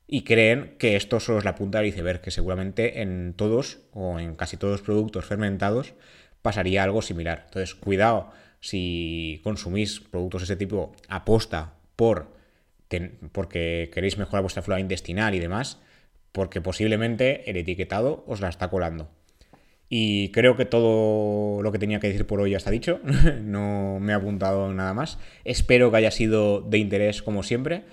y 0.06 0.22
creen 0.22 0.76
que 0.78 0.96
esto 0.96 1.18
solo 1.18 1.38
es 1.38 1.44
la 1.44 1.54
punta 1.54 1.78
del 1.78 1.88
iceberg, 1.88 2.20
que 2.20 2.30
seguramente 2.30 3.02
en 3.02 3.34
todos 3.34 3.78
o 3.92 4.20
en 4.20 4.36
casi 4.36 4.56
todos 4.56 4.72
los 4.72 4.82
productos 4.82 5.24
fermentados 5.24 5.94
pasaría 6.42 6.84
algo 6.84 7.02
similar. 7.02 7.44
Entonces, 7.46 7.74
cuidado 7.74 8.30
si 8.60 9.40
consumís 9.42 10.00
productos 10.00 10.42
de 10.42 10.44
ese 10.44 10.56
tipo 10.56 10.94
aposta 11.08 11.74
por 11.96 12.36
porque 13.32 13.90
queréis 13.92 14.16
mejorar 14.16 14.42
vuestra 14.42 14.62
flora 14.62 14.80
intestinal 14.80 15.34
y 15.34 15.40
demás, 15.40 15.80
porque 16.30 16.60
posiblemente 16.60 17.50
el 17.50 17.56
etiquetado 17.56 18.24
os 18.28 18.40
la 18.40 18.48
está 18.48 18.68
colando. 18.68 19.10
Y 19.88 20.30
creo 20.30 20.56
que 20.56 20.64
todo 20.64 21.62
lo 21.62 21.72
que 21.72 21.78
tenía 21.78 22.00
que 22.00 22.08
decir 22.08 22.26
por 22.26 22.40
hoy 22.40 22.50
ya 22.50 22.56
está 22.56 22.70
dicho. 22.70 23.00
no 23.42 23.98
me 24.00 24.12
he 24.12 24.14
apuntado 24.14 24.72
nada 24.72 24.94
más. 24.94 25.18
Espero 25.44 25.90
que 25.90 25.98
haya 25.98 26.10
sido 26.10 26.60
de 26.60 26.78
interés 26.78 27.22
como 27.22 27.42
siempre. 27.42 27.84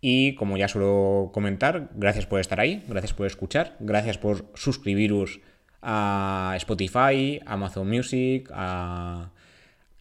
Y 0.00 0.34
como 0.34 0.56
ya 0.56 0.68
suelo 0.68 1.30
comentar, 1.32 1.90
gracias 1.94 2.26
por 2.26 2.40
estar 2.40 2.60
ahí, 2.60 2.84
gracias 2.86 3.14
por 3.14 3.26
escuchar, 3.26 3.76
gracias 3.80 4.18
por 4.18 4.46
suscribiros 4.54 5.40
a 5.82 6.54
Spotify, 6.56 7.40
Amazon 7.46 7.88
Music, 7.88 8.50
a 8.52 9.30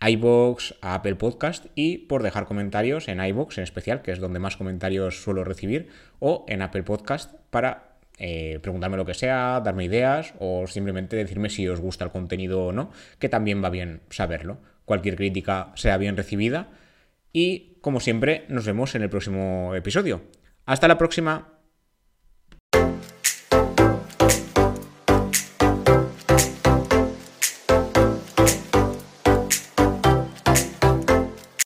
iBox, 0.01 0.75
a 0.81 0.95
Apple 0.95 1.15
Podcast 1.15 1.67
y 1.75 1.99
por 1.99 2.21
dejar 2.23 2.45
comentarios 2.45 3.08
en 3.08 3.23
iBox 3.23 3.58
en 3.58 3.63
especial, 3.63 4.01
que 4.01 4.12
es 4.12 4.19
donde 4.19 4.39
más 4.39 4.58
comentarios 4.58 5.23
suelo 5.23 5.43
recibir, 5.43 5.89
o 6.19 6.45
en 6.47 6.62
Apple 6.62 6.84
Podcast 6.84 7.34
para 7.49 7.94
eh, 8.17 8.60
preguntarme 8.62 8.97
lo 8.97 9.06
que 9.06 9.13
sea, 9.13 9.62
darme 9.63 9.86
ideas 9.86 10.34
o 10.39 10.67
simplemente 10.67 11.15
decirme 11.15 11.49
si 11.49 11.67
os 11.67 11.82
gusta 11.82 12.06
el 12.06 12.12
contenido 12.12 12.65
o 12.65 12.71
no, 12.71 12.91
que 13.19 13.30
también 13.30 13.63
va 13.63 13.69
bien 13.69 14.01
saberlo. 14.10 14.60
Cualquier 14.86 15.15
crítica 15.15 15.71
sea 15.75 15.97
bien 15.97 16.15
recibida 16.15 16.69
y 17.34 17.78
como 17.82 17.99
siempre 17.99 18.45
nos 18.47 18.65
vemos 18.65 18.95
en 18.95 19.01
el 19.01 19.10
próximo 19.10 19.73
episodio. 19.75 20.21
Hasta 20.65 20.88
la 20.88 20.97
próxima. 20.97 21.54